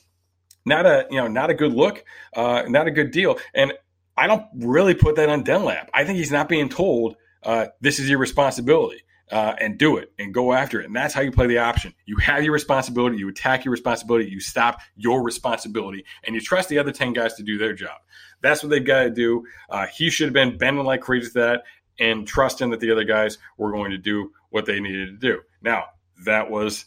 not 0.64 0.86
a 0.86 1.06
you 1.10 1.16
know 1.16 1.28
not 1.28 1.50
a 1.50 1.54
good 1.54 1.72
look, 1.72 2.04
uh, 2.34 2.62
not 2.68 2.86
a 2.86 2.90
good 2.90 3.10
deal. 3.10 3.38
And 3.54 3.72
I 4.16 4.26
don't 4.26 4.46
really 4.54 4.94
put 4.94 5.16
that 5.16 5.28
on 5.28 5.44
Dunlap. 5.44 5.90
I 5.92 6.04
think 6.04 6.18
he's 6.18 6.32
not 6.32 6.48
being 6.48 6.68
told 6.68 7.16
uh, 7.42 7.66
this 7.80 7.98
is 7.98 8.08
your 8.08 8.18
responsibility. 8.18 9.02
Uh, 9.28 9.56
and 9.60 9.76
do 9.76 9.96
it 9.96 10.12
and 10.20 10.32
go 10.32 10.52
after 10.52 10.80
it. 10.80 10.86
And 10.86 10.94
that's 10.94 11.12
how 11.12 11.20
you 11.20 11.32
play 11.32 11.48
the 11.48 11.58
option. 11.58 11.92
You 12.04 12.16
have 12.18 12.44
your 12.44 12.52
responsibility, 12.52 13.16
you 13.16 13.28
attack 13.28 13.64
your 13.64 13.72
responsibility, 13.72 14.30
you 14.30 14.38
stop 14.38 14.78
your 14.94 15.20
responsibility, 15.24 16.04
and 16.22 16.32
you 16.36 16.40
trust 16.40 16.68
the 16.68 16.78
other 16.78 16.92
10 16.92 17.12
guys 17.12 17.34
to 17.34 17.42
do 17.42 17.58
their 17.58 17.72
job. 17.72 17.98
That's 18.40 18.62
what 18.62 18.70
they've 18.70 18.86
got 18.86 19.02
to 19.02 19.10
do. 19.10 19.44
Uh, 19.68 19.86
he 19.86 20.10
should 20.10 20.26
have 20.26 20.32
been 20.32 20.56
bending 20.56 20.84
like 20.84 21.00
crazy 21.00 21.26
to 21.26 21.34
that 21.40 21.64
and 21.98 22.24
trusting 22.24 22.70
that 22.70 22.78
the 22.78 22.92
other 22.92 23.02
guys 23.02 23.38
were 23.56 23.72
going 23.72 23.90
to 23.90 23.98
do 23.98 24.30
what 24.50 24.64
they 24.64 24.78
needed 24.78 25.06
to 25.06 25.16
do. 25.16 25.40
Now, 25.60 25.86
that 26.24 26.48
was 26.48 26.84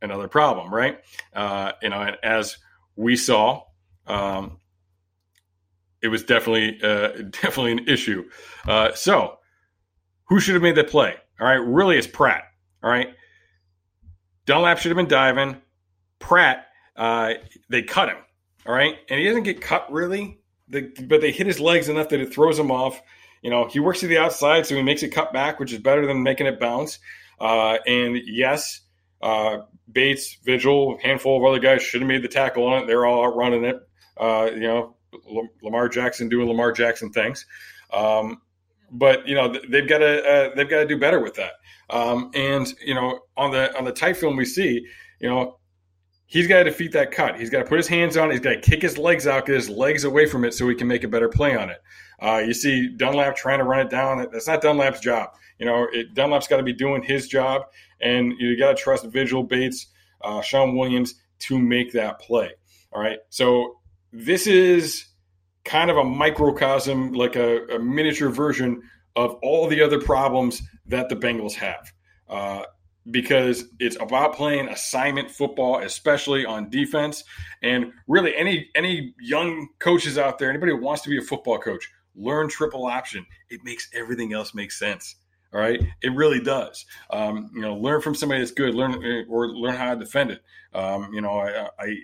another 0.00 0.28
problem, 0.28 0.72
right? 0.72 0.98
Uh, 1.32 1.72
you 1.80 1.88
know, 1.88 2.00
and 2.00 2.16
as 2.22 2.58
we 2.96 3.16
saw, 3.16 3.62
um, 4.06 4.58
it 6.02 6.08
was 6.08 6.24
definitely 6.24 6.80
uh, 6.82 7.08
definitely 7.30 7.72
an 7.72 7.88
issue. 7.88 8.28
Uh, 8.66 8.92
so, 8.94 9.38
who 10.24 10.40
should 10.40 10.54
have 10.54 10.62
made 10.62 10.76
that 10.76 10.88
play? 10.88 11.14
All 11.40 11.46
right, 11.46 11.54
really, 11.54 11.96
it's 11.98 12.06
Pratt. 12.06 12.44
All 12.82 12.90
right, 12.90 13.08
Dunlap 14.46 14.78
should 14.78 14.90
have 14.90 14.96
been 14.96 15.08
diving. 15.08 15.60
Pratt, 16.18 16.66
uh, 16.96 17.34
they 17.68 17.82
cut 17.82 18.08
him. 18.08 18.18
All 18.66 18.74
right, 18.74 18.96
and 19.08 19.18
he 19.18 19.26
doesn't 19.26 19.42
get 19.42 19.60
cut 19.60 19.90
really 19.92 20.42
but 20.72 21.20
they 21.20 21.30
hit 21.30 21.46
his 21.46 21.60
legs 21.60 21.88
enough 21.88 22.08
that 22.08 22.20
it 22.20 22.32
throws 22.32 22.58
him 22.58 22.70
off. 22.70 23.00
You 23.42 23.50
know, 23.50 23.68
he 23.68 23.80
works 23.80 24.00
to 24.00 24.06
the 24.06 24.18
outside, 24.18 24.66
so 24.66 24.74
he 24.74 24.82
makes 24.82 25.02
it 25.02 25.08
cut 25.08 25.32
back, 25.32 25.60
which 25.60 25.72
is 25.72 25.78
better 25.78 26.06
than 26.06 26.22
making 26.22 26.46
it 26.46 26.58
bounce. 26.58 26.98
Uh, 27.40 27.78
and 27.86 28.18
yes, 28.24 28.80
uh, 29.20 29.58
Bates, 29.90 30.38
Vigil, 30.44 30.98
handful 31.02 31.36
of 31.36 31.44
other 31.44 31.58
guys 31.58 31.82
should 31.82 32.00
have 32.00 32.08
made 32.08 32.22
the 32.22 32.28
tackle 32.28 32.66
on 32.66 32.82
it. 32.82 32.86
They're 32.86 33.04
all 33.04 33.26
out 33.26 33.36
running 33.36 33.64
it. 33.64 33.76
Uh, 34.16 34.50
you 34.52 34.60
know, 34.60 34.96
Lamar 35.62 35.88
Jackson 35.88 36.28
doing 36.28 36.48
Lamar 36.48 36.72
Jackson 36.72 37.10
things. 37.12 37.44
Um, 37.92 38.40
but 38.92 39.26
you 39.26 39.34
know 39.34 39.54
they've 39.68 39.88
got 39.88 39.98
to 39.98 40.24
uh, 40.24 40.54
they've 40.54 40.68
got 40.68 40.80
to 40.80 40.86
do 40.86 40.98
better 40.98 41.20
with 41.20 41.34
that. 41.34 41.52
Um, 41.90 42.30
and 42.34 42.72
you 42.84 42.94
know 42.94 43.20
on 43.36 43.50
the 43.50 43.76
on 43.76 43.84
the 43.84 43.92
tight 43.92 44.16
film 44.16 44.36
we 44.36 44.44
see, 44.44 44.86
you 45.20 45.28
know 45.28 45.58
he's 46.26 46.46
got 46.46 46.58
to 46.58 46.64
defeat 46.64 46.92
that 46.92 47.10
cut. 47.10 47.38
He's 47.38 47.50
got 47.50 47.58
to 47.58 47.64
put 47.64 47.76
his 47.76 47.88
hands 47.88 48.16
on. 48.16 48.30
He's 48.30 48.40
got 48.40 48.50
to 48.50 48.60
kick 48.60 48.82
his 48.82 48.96
legs 48.96 49.26
out, 49.26 49.46
get 49.46 49.54
his 49.54 49.68
legs 49.68 50.04
away 50.04 50.26
from 50.26 50.44
it 50.44 50.54
so 50.54 50.68
he 50.68 50.74
can 50.74 50.88
make 50.88 51.04
a 51.04 51.08
better 51.08 51.28
play 51.28 51.56
on 51.56 51.68
it. 51.68 51.78
Uh, 52.20 52.38
you 52.38 52.54
see 52.54 52.88
Dunlap 52.88 53.36
trying 53.36 53.58
to 53.58 53.64
run 53.64 53.80
it 53.80 53.90
down. 53.90 54.26
That's 54.32 54.46
not 54.46 54.62
Dunlap's 54.62 55.00
job. 55.00 55.30
You 55.58 55.66
know, 55.66 55.86
it, 55.92 56.14
Dunlap's 56.14 56.48
got 56.48 56.56
to 56.56 56.62
be 56.62 56.72
doing 56.72 57.02
his 57.02 57.28
job, 57.28 57.62
and 58.00 58.32
you 58.38 58.58
got 58.58 58.76
to 58.76 58.82
trust 58.82 59.06
Vigil, 59.06 59.42
Bates, 59.42 59.88
uh, 60.22 60.40
Shawn 60.40 60.76
Williams 60.76 61.14
to 61.40 61.58
make 61.58 61.92
that 61.92 62.18
play. 62.18 62.50
All 62.92 63.02
right. 63.02 63.18
So 63.28 63.76
this 64.12 64.46
is 64.46 65.04
kind 65.64 65.90
of 65.90 65.96
a 65.96 66.04
microcosm, 66.04 67.12
like 67.12 67.36
a, 67.36 67.66
a 67.66 67.78
miniature 67.78 68.30
version 68.30 68.82
of 69.16 69.34
all 69.42 69.68
the 69.68 69.82
other 69.82 70.00
problems 70.00 70.62
that 70.86 71.08
the 71.08 71.16
Bengals 71.16 71.54
have. 71.54 71.92
Uh, 72.28 72.62
because 73.10 73.64
it's 73.80 73.96
about 74.00 74.34
playing 74.34 74.68
assignment 74.68 75.30
football, 75.30 75.78
especially 75.78 76.46
on 76.46 76.70
defense. 76.70 77.24
And 77.62 77.92
really, 78.06 78.34
any 78.36 78.70
any 78.74 79.14
young 79.20 79.68
coaches 79.80 80.18
out 80.18 80.38
there, 80.38 80.48
anybody 80.50 80.72
who 80.72 80.80
wants 80.80 81.02
to 81.02 81.10
be 81.10 81.18
a 81.18 81.22
football 81.22 81.58
coach, 81.58 81.90
learn 82.14 82.48
triple 82.48 82.86
option. 82.86 83.26
It 83.50 83.60
makes 83.64 83.88
everything 83.92 84.32
else 84.32 84.54
make 84.54 84.70
sense. 84.70 85.16
All 85.52 85.60
right, 85.60 85.80
it 86.00 86.12
really 86.14 86.40
does. 86.40 86.86
Um, 87.10 87.50
you 87.54 87.60
know, 87.60 87.74
learn 87.74 88.00
from 88.00 88.14
somebody 88.14 88.40
that's 88.40 88.52
good. 88.52 88.74
Learn 88.74 89.26
or 89.28 89.48
learn 89.48 89.74
how 89.74 89.94
to 89.94 90.00
defend 90.00 90.30
it. 90.30 90.40
Um, 90.72 91.12
you 91.12 91.20
know, 91.20 91.40
I, 91.40 91.68
I 91.78 91.96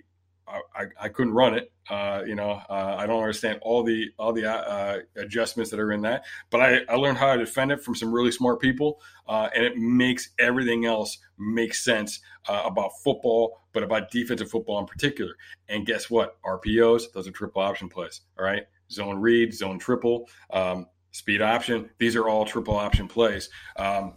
I, 0.75 0.85
I 1.01 1.09
couldn't 1.09 1.35
run 1.35 1.55
it. 1.55 1.73
Uh, 1.89 2.23
you 2.27 2.35
know, 2.35 2.51
uh, 2.69 2.97
I 2.99 3.07
don't 3.07 3.21
understand 3.21 3.59
all 3.63 3.83
the 3.83 4.11
all 4.19 4.33
the 4.33 4.51
uh, 4.51 4.99
adjustments 5.17 5.71
that 5.71 5.81
are 5.81 5.93
in 5.93 6.03
that, 6.03 6.25
but 6.51 6.61
I, 6.61 6.81
I 6.89 6.97
learned 6.97 7.19
how 7.19 7.35
to 7.35 7.45
defend 7.45 7.73
it 7.73 7.83
from 7.83 7.95
some 7.95 8.13
really 8.13 8.31
smart 8.31 8.61
people, 8.61 9.01
uh, 9.27 9.49
and 9.55 9.65
it 9.65 9.77
makes 9.77 10.31
everything 10.39 10.85
else 10.85 11.19
make 11.39 11.75
sense 11.75 12.21
uh, 12.49 12.63
about 12.65 12.91
football, 13.03 13.59
but 13.73 13.83
about 13.83 14.11
defensive 14.11 14.51
football 14.51 14.79
in 14.81 14.87
particular. 14.87 15.35
And 15.69 15.87
guess 15.87 16.11
what? 16.11 16.41
RPOs, 16.43 17.05
those 17.13 17.27
are 17.27 17.33
triple 17.33 17.63
option 17.63 17.89
plays. 17.89 18.21
All 18.39 18.45
right, 18.45 18.65
zone 18.91 19.19
read, 19.19 19.55
zone 19.55 19.79
triple, 19.79 20.29
um, 20.51 20.87
speed 21.13 21.41
option. 21.43 21.91
These 21.99 22.17
are 22.17 22.29
all 22.29 22.45
triple 22.45 22.77
option 22.77 23.09
plays. 23.09 23.49
Um, 23.77 24.15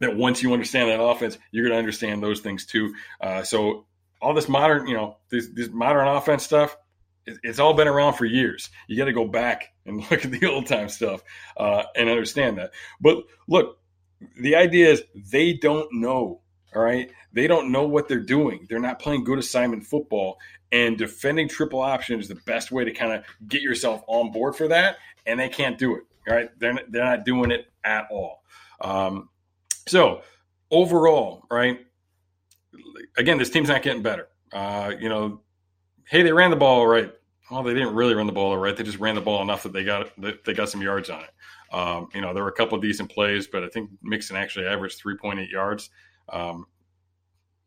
that 0.00 0.16
once 0.16 0.42
you 0.42 0.52
understand 0.52 0.90
that 0.90 1.02
offense, 1.02 1.38
you're 1.50 1.64
going 1.64 1.74
to 1.74 1.78
understand 1.78 2.22
those 2.22 2.40
things 2.40 2.66
too. 2.66 2.94
Uh, 3.20 3.42
so 3.42 3.86
all 4.20 4.34
this 4.34 4.48
modern, 4.48 4.86
you 4.86 4.94
know, 4.94 5.16
this, 5.30 5.48
this 5.48 5.68
modern 5.70 6.06
offense 6.08 6.42
stuff, 6.42 6.76
it, 7.26 7.38
it's 7.42 7.58
all 7.58 7.74
been 7.74 7.88
around 7.88 8.14
for 8.14 8.24
years. 8.24 8.70
You 8.86 8.96
got 8.96 9.06
to 9.06 9.12
go 9.12 9.26
back 9.26 9.72
and 9.86 9.98
look 10.10 10.24
at 10.24 10.30
the 10.30 10.46
old 10.46 10.66
time 10.66 10.88
stuff 10.88 11.22
uh, 11.56 11.84
and 11.94 12.08
understand 12.08 12.58
that. 12.58 12.72
But 13.00 13.24
look, 13.46 13.78
the 14.40 14.56
idea 14.56 14.90
is 14.90 15.02
they 15.30 15.54
don't 15.54 15.92
know. 15.92 16.40
All 16.74 16.82
right, 16.82 17.10
they 17.32 17.46
don't 17.46 17.72
know 17.72 17.88
what 17.88 18.08
they're 18.08 18.20
doing. 18.20 18.66
They're 18.68 18.78
not 18.78 18.98
playing 18.98 19.24
good 19.24 19.38
assignment 19.38 19.84
football, 19.86 20.38
and 20.70 20.98
defending 20.98 21.48
triple 21.48 21.80
option 21.80 22.20
is 22.20 22.28
the 22.28 22.34
best 22.34 22.70
way 22.70 22.84
to 22.84 22.92
kind 22.92 23.12
of 23.12 23.24
get 23.48 23.62
yourself 23.62 24.02
on 24.06 24.32
board 24.32 24.54
for 24.54 24.68
that. 24.68 24.96
And 25.24 25.40
they 25.40 25.48
can't 25.48 25.78
do 25.78 25.96
it. 25.96 26.02
All 26.28 26.34
right, 26.34 26.50
they're 26.58 26.78
they're 26.88 27.04
not 27.04 27.24
doing 27.24 27.50
it 27.50 27.72
at 27.84 28.06
all. 28.10 28.42
Um, 28.82 29.30
so 29.86 30.20
overall, 30.70 31.44
right, 31.50 31.80
again, 33.16 33.38
this 33.38 33.50
team's 33.50 33.68
not 33.68 33.82
getting 33.82 34.02
better. 34.02 34.28
Uh, 34.52 34.92
you 34.98 35.08
know, 35.08 35.40
hey, 36.08 36.22
they 36.22 36.32
ran 36.32 36.50
the 36.50 36.56
ball 36.56 36.86
right. 36.86 37.12
Well, 37.50 37.62
they 37.62 37.74
didn't 37.74 37.94
really 37.94 38.14
run 38.14 38.26
the 38.26 38.32
ball 38.32 38.56
right. 38.58 38.76
They 38.76 38.82
just 38.82 38.98
ran 38.98 39.14
the 39.14 39.20
ball 39.20 39.42
enough 39.42 39.62
that 39.62 39.72
they 39.72 39.84
got 39.84 40.10
they 40.44 40.52
got 40.54 40.68
some 40.68 40.82
yards 40.82 41.08
on 41.10 41.22
it. 41.22 41.74
Um, 41.74 42.08
you 42.14 42.20
know, 42.20 42.34
there 42.34 42.42
were 42.42 42.50
a 42.50 42.54
couple 42.54 42.76
of 42.76 42.82
decent 42.82 43.10
plays, 43.10 43.46
but 43.46 43.64
I 43.64 43.68
think 43.68 43.90
Mixon 44.02 44.36
actually 44.36 44.66
averaged 44.66 45.02
3.8 45.02 45.50
yards. 45.50 45.90
Um, 46.30 46.66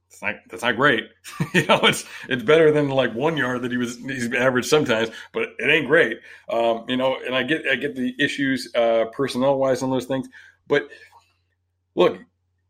it's 0.08 0.22
not 0.22 0.36
that's 0.50 0.64
not 0.64 0.76
great. 0.76 1.06
you 1.54 1.66
know, 1.66 1.80
it's 1.84 2.06
it's 2.28 2.44
better 2.44 2.72
than 2.72 2.90
like 2.90 3.14
one 3.16 3.38
yard 3.38 3.62
that 3.62 3.72
he 3.72 3.78
was 3.78 3.98
he's 3.98 4.32
averaged 4.34 4.68
sometimes, 4.68 5.10
but 5.34 5.50
it 5.58 5.70
ain't 5.70 5.88
great. 5.88 6.20
Um, 6.50 6.86
you 6.88 6.98
know, 6.98 7.18
and 7.26 7.34
I 7.36 7.44
get 7.44 7.66
I 7.68 7.76
get 7.76 7.96
the 7.96 8.14
issues 8.20 8.70
uh, 8.76 9.06
personnel 9.14 9.58
wise 9.58 9.82
on 9.82 9.90
those 9.90 10.06
things, 10.06 10.28
but 10.68 10.90
look, 11.96 12.20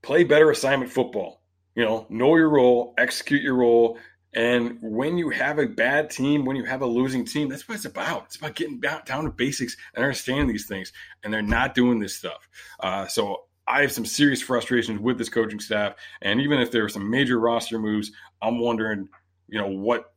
play 0.01 0.23
better 0.23 0.51
assignment 0.51 0.91
football 0.91 1.40
you 1.75 1.83
know, 1.83 2.05
know 2.09 2.35
your 2.35 2.49
role, 2.49 2.93
execute 2.97 3.41
your 3.41 3.55
role. 3.55 3.97
And 4.33 4.77
when 4.81 5.17
you 5.17 5.29
have 5.29 5.59
a 5.59 5.67
bad 5.67 6.09
team, 6.09 6.45
when 6.45 6.55
you 6.55 6.63
have 6.63 6.81
a 6.81 6.85
losing 6.85 7.25
team, 7.25 7.49
that's 7.49 7.67
what 7.67 7.75
it's 7.75 7.85
about. 7.85 8.25
It's 8.25 8.37
about 8.37 8.55
getting 8.55 8.79
down, 8.79 9.03
to 9.05 9.29
basics 9.29 9.75
and 9.93 10.03
understanding 10.03 10.47
these 10.47 10.67
things. 10.67 10.93
And 11.23 11.33
they're 11.33 11.41
not 11.41 11.75
doing 11.75 11.99
this 11.99 12.15
stuff. 12.15 12.47
Uh, 12.79 13.07
so 13.07 13.43
I 13.67 13.81
have 13.81 13.91
some 13.91 14.05
serious 14.05 14.41
frustrations 14.41 14.99
with 14.99 15.17
this 15.17 15.29
coaching 15.29 15.59
staff. 15.59 15.95
And 16.21 16.39
even 16.39 16.59
if 16.59 16.71
there 16.71 16.85
are 16.85 16.89
some 16.89 17.09
major 17.09 17.39
roster 17.39 17.77
moves, 17.77 18.11
I'm 18.41 18.59
wondering, 18.59 19.09
you 19.47 19.59
know, 19.59 19.67
what 19.67 20.13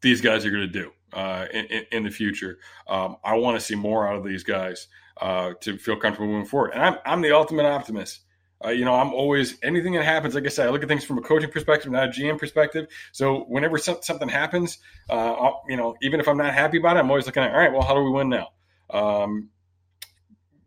these 0.00 0.20
guys 0.20 0.46
are 0.46 0.50
going 0.50 0.62
to 0.62 0.66
do 0.66 0.90
uh, 1.12 1.46
in, 1.52 1.84
in, 1.92 2.04
the 2.04 2.10
future. 2.10 2.58
Um, 2.86 3.16
I 3.24 3.34
want 3.34 3.58
to 3.58 3.64
see 3.64 3.74
more 3.74 4.08
out 4.08 4.16
of 4.16 4.24
these 4.24 4.44
guys 4.44 4.88
uh, 5.20 5.52
to 5.60 5.76
feel 5.78 5.96
comfortable 5.96 6.28
moving 6.32 6.46
forward. 6.46 6.72
And 6.74 6.82
I'm, 6.82 6.96
I'm 7.04 7.20
the 7.20 7.34
ultimate 7.34 7.66
optimist. 7.66 8.20
Uh, 8.64 8.70
you 8.70 8.84
know, 8.84 8.94
I'm 8.94 9.12
always 9.12 9.56
anything 9.62 9.92
that 9.92 10.04
happens. 10.04 10.34
Like 10.34 10.44
I 10.44 10.48
said, 10.48 10.66
I 10.66 10.70
look 10.70 10.82
at 10.82 10.88
things 10.88 11.04
from 11.04 11.18
a 11.18 11.22
coaching 11.22 11.50
perspective, 11.50 11.92
not 11.92 12.08
a 12.08 12.10
GM 12.10 12.38
perspective. 12.38 12.88
So 13.12 13.44
whenever 13.44 13.78
something 13.78 14.28
happens, 14.28 14.78
uh, 15.08 15.50
you 15.68 15.76
know, 15.76 15.96
even 16.02 16.18
if 16.18 16.26
I'm 16.26 16.36
not 16.36 16.52
happy 16.52 16.78
about 16.78 16.96
it, 16.96 17.00
I'm 17.00 17.10
always 17.10 17.26
looking 17.26 17.42
at, 17.42 17.52
all 17.52 17.58
right, 17.58 17.72
well, 17.72 17.82
how 17.82 17.94
do 17.94 18.02
we 18.02 18.10
win 18.10 18.28
now? 18.28 18.48
Um, 18.90 19.50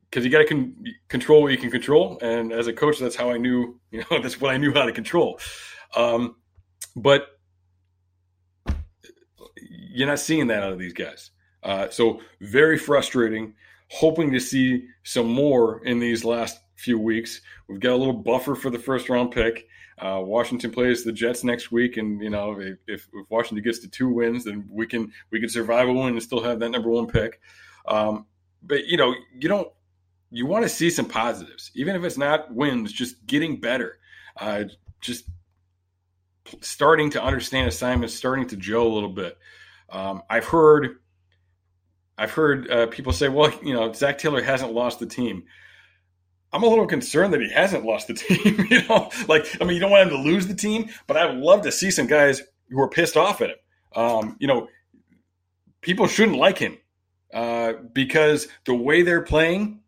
because 0.10 0.26
you 0.26 0.32
got 0.32 0.40
to 0.40 0.46
con- 0.46 0.76
control 1.08 1.42
what 1.42 1.54
you 1.54 1.58
can 1.58 1.72
control, 1.72 2.20
and 2.22 2.52
as 2.52 2.68
a 2.68 2.74
coach, 2.74 3.00
that's 3.00 3.16
how 3.16 3.32
I 3.32 3.38
knew. 3.38 3.80
You 3.92 4.04
know, 4.12 4.20
that's 4.22 4.42
what 4.42 4.54
I 4.54 4.58
knew 4.58 4.74
how 4.74 4.86
to 4.86 4.92
control. 4.92 5.40
Um, 5.96 6.36
but 6.96 7.28
you're 9.58 10.08
not 10.08 10.20
seeing 10.20 10.48
that 10.48 10.64
out 10.64 10.74
of 10.74 10.80
these 10.80 10.94
guys. 10.94 11.32
Uh, 11.64 11.90
so 11.90 12.20
very 12.42 12.78
frustrating. 12.78 13.54
Hoping 13.90 14.32
to 14.32 14.40
see 14.40 14.88
some 15.04 15.28
more 15.28 15.84
in 15.86 16.00
these 16.00 16.24
last 16.24 16.60
few 16.82 17.00
weeks. 17.00 17.42
We've 17.68 17.80
got 17.80 17.94
a 17.94 17.96
little 17.96 18.14
buffer 18.14 18.56
for 18.56 18.70
the 18.70 18.80
first 18.80 19.10
round 19.10 19.32
pick. 19.32 19.68
Uh, 19.98 20.20
Washington 20.24 20.72
plays 20.72 21.04
the 21.04 21.12
Jets 21.12 21.44
next 21.44 21.72
week, 21.72 21.98
and 21.98 22.22
you 22.22 22.30
know 22.30 22.60
if, 22.60 22.78
if, 22.88 23.08
Washington 23.30 23.64
gets 23.64 23.80
to 23.80 23.88
two 23.88 24.10
wins, 24.10 24.44
then 24.46 24.68
we 24.72 24.88
can 24.88 25.12
we 25.30 25.40
can 25.40 25.50
survive 25.50 25.88
a 25.88 25.94
win 25.94 26.10
and 26.10 26.24
still 26.24 26.42
have 26.42 26.60
that 26.60 26.70
number 26.70 26.90
one 26.90 27.08
pick. 27.08 27.40
Um, 27.86 28.26
but 28.64 28.86
you 28.86 28.98
know 28.98 29.14
you 29.40 29.48
don't 29.48 29.68
you 30.32 30.46
want 30.46 30.64
to 30.64 30.70
see 30.70 30.90
some 30.90 31.06
positives, 31.06 31.72
even 31.76 31.96
if 31.96 32.04
it's 32.04 32.18
not 32.18 32.54
wins, 32.54 32.92
just 32.92 33.26
getting 33.28 33.60
better. 33.60 34.00
Uh, 34.38 34.64
just 35.02 35.26
starting 36.62 37.10
to 37.12 37.24
understand 37.24 37.68
assignments, 37.68 38.16
starting 38.16 38.48
to 38.48 38.56
gel 38.56 38.84
a 38.84 38.88
little 38.88 39.10
bit. 39.10 39.38
Um, 39.90 40.24
I've 40.30 40.46
heard, 40.46 40.98
I've 42.18 42.32
heard 42.32 42.72
uh, 42.72 42.88
people 42.88 43.14
say, 43.14 43.28
"Well, 43.28 43.54
you 43.62 43.74
know, 43.74 43.92
Zac 43.94 44.18
Taylor 44.18 44.42
hasn't 44.42 44.74
lost 44.74 45.00
the 45.00 45.06
team." 45.06 45.44
I'm 46.54 46.64
a 46.64 46.68
little 46.68 46.88
concerned 46.88 47.34
that 47.34 47.42
he 47.42 47.50
hasn't 47.50 47.86
lost 47.86 48.08
the 48.08 48.14
team. 48.16 48.66
you 48.70 48.88
know, 48.88 49.10
like 49.28 49.46
I 49.62 49.66
mean, 49.66 49.76
you 49.76 49.80
don't 49.80 49.92
want 49.92 50.10
him 50.10 50.18
to 50.18 50.24
lose 50.24 50.48
the 50.48 50.56
team, 50.56 50.90
but 51.08 51.18
I'd 51.18 51.36
love 51.36 51.62
to 51.64 51.72
see 51.72 51.92
some 51.92 52.08
guys 52.08 52.42
who 52.70 52.80
are 52.82 52.90
pissed 52.90 53.18
off 53.18 53.42
at 53.42 53.50
him. 53.50 53.56
Um, 53.94 54.38
you 54.40 54.48
know, 54.48 54.68
people 55.82 56.08
shouldn't 56.08 56.38
like 56.38 56.58
him 56.58 56.78
uh, 57.34 57.74
because 57.94 58.48
the 58.66 58.74
way 58.74 59.02
they're 59.02 59.22
playing, 59.22 59.82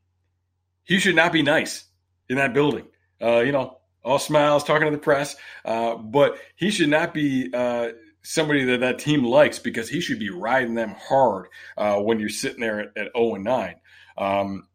he 0.84 1.00
should 1.00 1.16
not 1.16 1.32
be 1.32 1.42
nice 1.42 1.86
in 2.30 2.38
that 2.38 2.54
building. 2.54 2.86
Uh, 3.22 3.40
you 3.40 3.52
know, 3.52 3.78
all 4.04 4.20
smiles, 4.20 4.64
talking 4.64 4.86
to 4.86 4.92
the 4.92 4.98
press, 4.98 5.36
uh, 5.64 5.96
but 5.96 6.38
he 6.56 6.70
should 6.72 6.90
not 6.90 7.14
be 7.14 7.50
uh, 7.54 7.90
somebody 8.22 8.66
that 8.66 8.82
that 8.82 9.00
team 9.00 9.24
likes 9.24 9.60
because 9.60 9.88
he 9.88 10.02
should 10.02 10.20
be 10.20 10.30
riding 10.30 10.76
them 10.76 10.96
hard 11.00 11.48
uh, 11.78 11.96
when 11.96 12.20
you're 12.20 12.30
sitting 12.30 12.60
there 12.60 12.80
at, 12.80 12.88
at 12.98 13.12
0 13.16 13.36
and 13.36 13.44
9. 13.44 13.76
Um, 14.18 14.68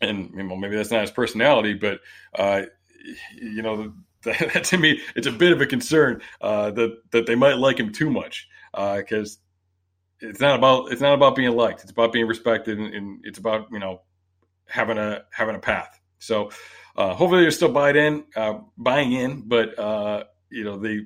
and 0.00 0.30
you 0.34 0.42
know, 0.42 0.56
maybe 0.56 0.76
that's 0.76 0.90
not 0.90 1.02
his 1.02 1.10
personality, 1.10 1.74
but 1.74 2.00
uh, 2.38 2.62
you 3.34 3.62
know, 3.62 3.92
that, 4.22 4.50
that, 4.54 4.64
to 4.64 4.78
me, 4.78 5.00
it's 5.14 5.26
a 5.26 5.32
bit 5.32 5.52
of 5.52 5.60
a 5.60 5.66
concern 5.66 6.22
uh, 6.40 6.70
that 6.72 6.96
that 7.12 7.26
they 7.26 7.34
might 7.34 7.58
like 7.58 7.78
him 7.78 7.92
too 7.92 8.10
much 8.10 8.48
because 8.72 9.38
uh, 10.22 10.28
it's 10.28 10.40
not 10.40 10.56
about 10.58 10.92
it's 10.92 11.00
not 11.00 11.14
about 11.14 11.36
being 11.36 11.54
liked. 11.54 11.82
It's 11.82 11.92
about 11.92 12.12
being 12.12 12.26
respected, 12.26 12.78
and, 12.78 12.94
and 12.94 13.20
it's 13.24 13.38
about 13.38 13.68
you 13.70 13.78
know 13.78 14.02
having 14.66 14.98
a 14.98 15.24
having 15.30 15.54
a 15.54 15.60
path. 15.60 16.00
So 16.18 16.50
uh, 16.96 17.14
hopefully 17.14 17.42
they're 17.42 17.50
still 17.50 17.72
buying 17.72 17.96
in, 17.96 18.24
uh, 18.36 18.60
buying 18.78 19.12
in, 19.12 19.42
but 19.46 19.78
uh, 19.78 20.24
you 20.50 20.64
know 20.64 20.78
they 20.78 21.00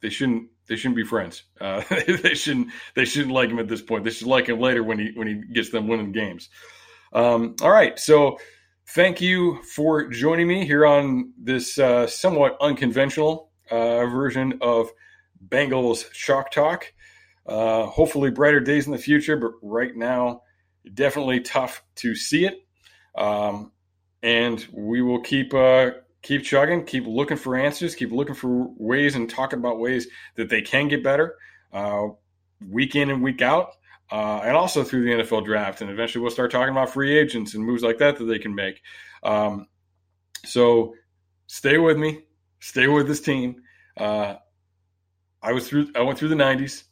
they 0.00 0.10
shouldn't 0.10 0.48
they 0.68 0.76
shouldn't 0.76 0.96
be 0.96 1.04
friends. 1.04 1.42
They 1.60 2.34
shouldn't 2.34 2.68
they 2.94 3.04
shouldn't 3.04 3.34
like 3.34 3.50
him 3.50 3.58
at 3.58 3.68
this 3.68 3.82
point. 3.82 4.04
They 4.04 4.10
should 4.10 4.28
like 4.28 4.48
him 4.48 4.60
later 4.60 4.82
when 4.82 4.98
he 4.98 5.12
when 5.14 5.26
he 5.26 5.34
gets 5.52 5.70
them 5.70 5.88
winning 5.88 6.12
games. 6.12 6.48
Um, 7.12 7.56
all 7.60 7.70
right, 7.70 7.98
so 7.98 8.38
thank 8.88 9.20
you 9.20 9.62
for 9.74 10.08
joining 10.08 10.48
me 10.48 10.64
here 10.64 10.86
on 10.86 11.32
this 11.38 11.78
uh, 11.78 12.06
somewhat 12.06 12.56
unconventional 12.60 13.50
uh, 13.70 14.06
version 14.06 14.58
of 14.62 14.90
Bengals 15.46 16.10
Chalk 16.12 16.50
Talk. 16.50 16.92
Uh, 17.46 17.84
hopefully, 17.86 18.30
brighter 18.30 18.60
days 18.60 18.86
in 18.86 18.92
the 18.92 18.98
future, 18.98 19.36
but 19.36 19.52
right 19.60 19.94
now, 19.94 20.42
definitely 20.94 21.40
tough 21.40 21.82
to 21.96 22.14
see 22.14 22.46
it. 22.46 22.64
Um, 23.14 23.72
and 24.22 24.66
we 24.72 25.02
will 25.02 25.20
keep 25.20 25.52
uh, 25.52 25.90
keep 26.22 26.44
chugging, 26.44 26.84
keep 26.86 27.06
looking 27.06 27.36
for 27.36 27.56
answers, 27.56 27.94
keep 27.94 28.10
looking 28.12 28.34
for 28.34 28.68
ways, 28.78 29.16
and 29.16 29.28
talking 29.28 29.58
about 29.58 29.80
ways 29.80 30.06
that 30.36 30.48
they 30.48 30.62
can 30.62 30.88
get 30.88 31.04
better, 31.04 31.34
uh, 31.74 32.06
week 32.70 32.96
in 32.96 33.10
and 33.10 33.22
week 33.22 33.42
out 33.42 33.72
uh, 34.12 34.42
and 34.44 34.54
also 34.54 34.84
through 34.84 35.04
the 35.04 35.22
NFL 35.22 35.46
draft. 35.46 35.80
And 35.80 35.90
eventually 35.90 36.20
we'll 36.20 36.30
start 36.30 36.50
talking 36.50 36.70
about 36.70 36.90
free 36.90 37.18
agents 37.18 37.54
and 37.54 37.64
moves 37.64 37.82
like 37.82 37.96
that 37.98 38.18
that 38.18 38.24
they 38.24 38.38
can 38.38 38.54
make. 38.54 38.82
Um, 39.22 39.66
so 40.44 40.94
stay 41.46 41.78
with 41.78 41.96
me, 41.96 42.20
stay 42.60 42.88
with 42.88 43.08
this 43.08 43.22
team. 43.22 43.62
Uh, 43.96 44.34
I 45.42 45.52
was 45.52 45.66
through. 45.66 45.90
I 45.96 46.02
went 46.02 46.18
through 46.18 46.28
the 46.28 46.34
'90s. 46.34 46.84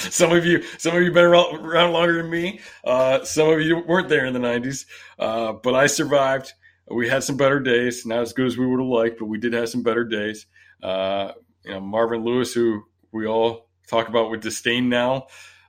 some 0.10 0.32
of 0.32 0.46
you, 0.46 0.62
some 0.78 0.96
of 0.96 1.02
you 1.02 1.12
been 1.12 1.24
around, 1.24 1.92
longer 1.92 2.16
than 2.22 2.30
me. 2.30 2.60
Uh, 2.82 3.22
some 3.22 3.50
of 3.50 3.60
you 3.60 3.84
weren't 3.86 4.08
there 4.08 4.24
in 4.24 4.32
the 4.32 4.40
'90s, 4.40 4.86
uh, 5.18 5.52
but 5.52 5.74
I 5.74 5.86
survived. 5.86 6.52
We 6.90 7.08
had 7.08 7.24
some 7.24 7.36
better 7.36 7.60
days, 7.60 8.06
not 8.06 8.20
as 8.20 8.32
good 8.32 8.46
as 8.46 8.56
we 8.56 8.66
would 8.66 8.80
have 8.80 8.88
liked, 8.88 9.18
but 9.18 9.26
we 9.26 9.38
did 9.38 9.52
have 9.52 9.68
some 9.68 9.82
better 9.82 10.04
days. 10.04 10.46
Uh, 10.82 11.32
you 11.64 11.72
know, 11.72 11.80
Marvin 11.80 12.24
Lewis, 12.24 12.54
who 12.54 12.82
we 13.12 13.26
all 13.26 13.68
talk 13.86 14.08
about 14.08 14.30
with 14.30 14.40
disdain 14.40 14.88
now, 14.88 15.26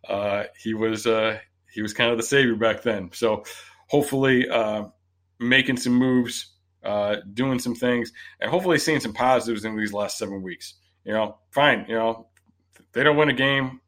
uh, 0.07 0.43
he 0.61 0.73
was 0.73 1.05
uh, 1.05 1.39
he 1.73 1.81
was 1.81 1.93
kind 1.93 2.11
of 2.11 2.17
the 2.17 2.23
savior 2.23 2.55
back 2.55 2.83
then. 2.83 3.09
So 3.13 3.43
hopefully, 3.87 4.49
uh, 4.49 4.85
making 5.39 5.77
some 5.77 5.93
moves, 5.93 6.53
uh, 6.83 7.17
doing 7.33 7.59
some 7.59 7.75
things, 7.75 8.11
and 8.39 8.49
hopefully 8.49 8.79
seeing 8.79 8.99
some 8.99 9.13
positives 9.13 9.65
in 9.65 9.75
these 9.75 9.93
last 9.93 10.17
seven 10.17 10.41
weeks. 10.41 10.75
You 11.03 11.13
know, 11.13 11.37
fine. 11.51 11.85
You 11.87 11.95
know, 11.95 12.27
they 12.93 13.03
don't 13.03 13.17
win 13.17 13.29
a 13.29 13.33
game. 13.33 13.81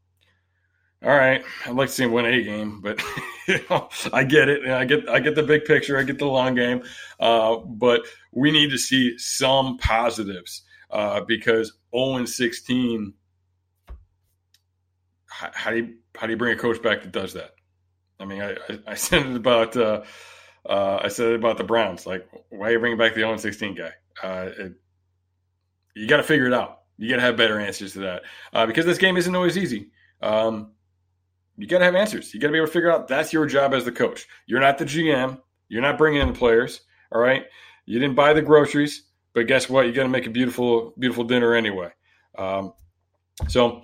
All 1.01 1.15
right, 1.15 1.41
I'd 1.65 1.75
like 1.75 1.87
to 1.87 1.93
see 1.93 2.03
them 2.03 2.11
win 2.11 2.25
a 2.25 2.43
game, 2.43 2.81
but 2.81 3.01
you 3.47 3.59
know, 3.69 3.87
I 4.11 4.25
get 4.25 4.49
it. 4.49 4.67
I 4.67 4.83
get 4.83 5.07
I 5.07 5.19
get 5.19 5.35
the 5.35 5.43
big 5.43 5.63
picture. 5.63 5.97
I 5.97 6.03
get 6.03 6.19
the 6.19 6.25
long 6.25 6.55
game, 6.55 6.83
uh, 7.21 7.55
but 7.55 8.01
we 8.33 8.51
need 8.51 8.69
to 8.71 8.77
see 8.77 9.17
some 9.17 9.77
positives 9.77 10.63
uh, 10.91 11.21
because 11.21 11.73
0 11.95 12.17
and 12.17 12.27
16 12.27 13.13
how, 15.39 15.51
how, 15.53 15.71
do 15.71 15.77
you 15.77 15.93
how 16.19 16.27
do 16.27 16.33
you 16.33 16.37
bring 16.37 16.53
a 16.53 16.59
coach 16.59 16.81
back 16.81 17.01
that 17.01 17.13
does 17.13 17.33
that? 17.33 17.51
I 18.19 18.25
mean, 18.25 18.41
I, 18.41 18.51
I, 18.51 18.79
I 18.87 18.95
said 18.95 19.25
it 19.25 19.35
about 19.35 19.77
uh, 19.77 20.03
uh, 20.67 20.99
I 21.01 21.07
said 21.07 21.31
it 21.31 21.35
about 21.35 21.57
the 21.57 21.63
Browns. 21.63 22.05
Like, 22.05 22.27
why 22.49 22.67
are 22.67 22.71
you 22.73 22.79
bringing 22.79 22.97
back 22.97 23.13
the 23.13 23.21
0 23.21 23.37
16 23.37 23.75
guy? 23.75 23.91
Uh, 24.21 24.49
it, 24.57 24.73
you 25.95 26.07
got 26.07 26.17
to 26.17 26.23
figure 26.23 26.47
it 26.47 26.53
out. 26.53 26.81
You 26.97 27.09
got 27.09 27.15
to 27.15 27.21
have 27.21 27.37
better 27.37 27.59
answers 27.59 27.93
to 27.93 27.99
that 27.99 28.23
uh, 28.51 28.65
because 28.65 28.85
this 28.85 28.97
game 28.97 29.15
isn't 29.15 29.33
always 29.33 29.57
easy. 29.57 29.91
Um, 30.21 30.73
you 31.57 31.67
got 31.67 31.79
to 31.79 31.85
have 31.85 31.95
answers. 31.95 32.33
You 32.33 32.41
got 32.41 32.47
to 32.47 32.51
be 32.51 32.57
able 32.57 32.67
to 32.67 32.73
figure 32.73 32.91
out 32.91 33.07
that's 33.07 33.31
your 33.31 33.45
job 33.45 33.73
as 33.73 33.85
the 33.85 33.91
coach. 33.91 34.27
You're 34.45 34.59
not 34.59 34.77
the 34.77 34.85
GM. 34.85 35.39
You're 35.69 35.81
not 35.81 35.97
bringing 35.97 36.21
in 36.21 36.27
the 36.27 36.37
players. 36.37 36.81
All 37.13 37.21
right. 37.21 37.45
You 37.85 37.99
didn't 37.99 38.15
buy 38.15 38.33
the 38.33 38.41
groceries, 38.41 39.05
but 39.33 39.47
guess 39.47 39.69
what? 39.69 39.85
You 39.85 39.93
got 39.93 40.03
to 40.03 40.09
make 40.09 40.27
a 40.27 40.29
beautiful, 40.29 40.93
beautiful 40.99 41.23
dinner 41.23 41.55
anyway. 41.55 41.89
Um, 42.37 42.73
so 43.47 43.83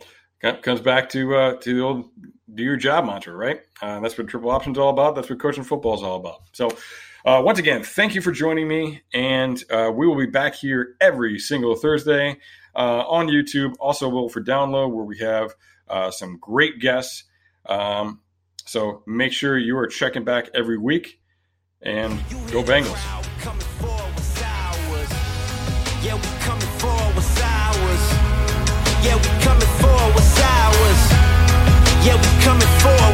comes 0.54 0.82
back 0.82 1.10
to 1.10 1.36
uh, 1.36 1.56
to 1.58 1.74
the 1.74 1.82
old 1.82 2.10
do 2.54 2.64
your 2.64 2.78
job 2.78 3.06
mantra, 3.06 3.36
right? 3.36 3.62
Uh, 3.82 4.00
that's 4.00 4.18
what 4.18 4.28
triple 4.28 4.52
options 4.52 4.78
all 4.78 4.90
about. 4.90 5.16
That's 5.16 5.30
what 5.30 5.40
coaching 5.40 5.64
football 5.64 5.96
is 5.96 6.04
all 6.04 6.18
about. 6.18 6.42
So, 6.54 6.70
uh, 7.26 7.42
once 7.44 7.60
again, 7.60 7.84
thank 7.84 8.16
you 8.16 8.22
for 8.22 8.32
joining 8.32 8.68
me, 8.68 9.02
and 9.14 9.62
uh, 9.70 9.92
we 9.94 10.08
will 10.08 10.16
be 10.16 10.28
back 10.28 10.56
here 10.56 10.96
every 11.02 11.40
single 11.40 11.76
Thursday 11.76 12.38
uh, 12.76 13.04
on 13.08 13.28
YouTube. 13.28 13.74
Also, 13.80 14.08
available 14.08 14.30
for 14.30 14.42
download, 14.42 14.94
where 14.94 15.06
we 15.06 15.18
have 15.20 15.54
uh, 15.90 16.12
some 16.12 16.38
great 16.40 16.80
guests. 16.80 17.24
Um, 17.68 18.22
so 18.66 19.04
make 19.06 19.34
sure 19.34 19.58
you 19.58 19.78
are 19.78 19.88
checking 19.88 20.24
back 20.24 20.50
every 20.54 20.78
week, 20.78 21.20
and 21.82 22.18
go 22.52 22.64
Bengals. 22.64 23.02
Yeah, 29.04 29.35
coming 32.46 32.68
for 32.78 33.05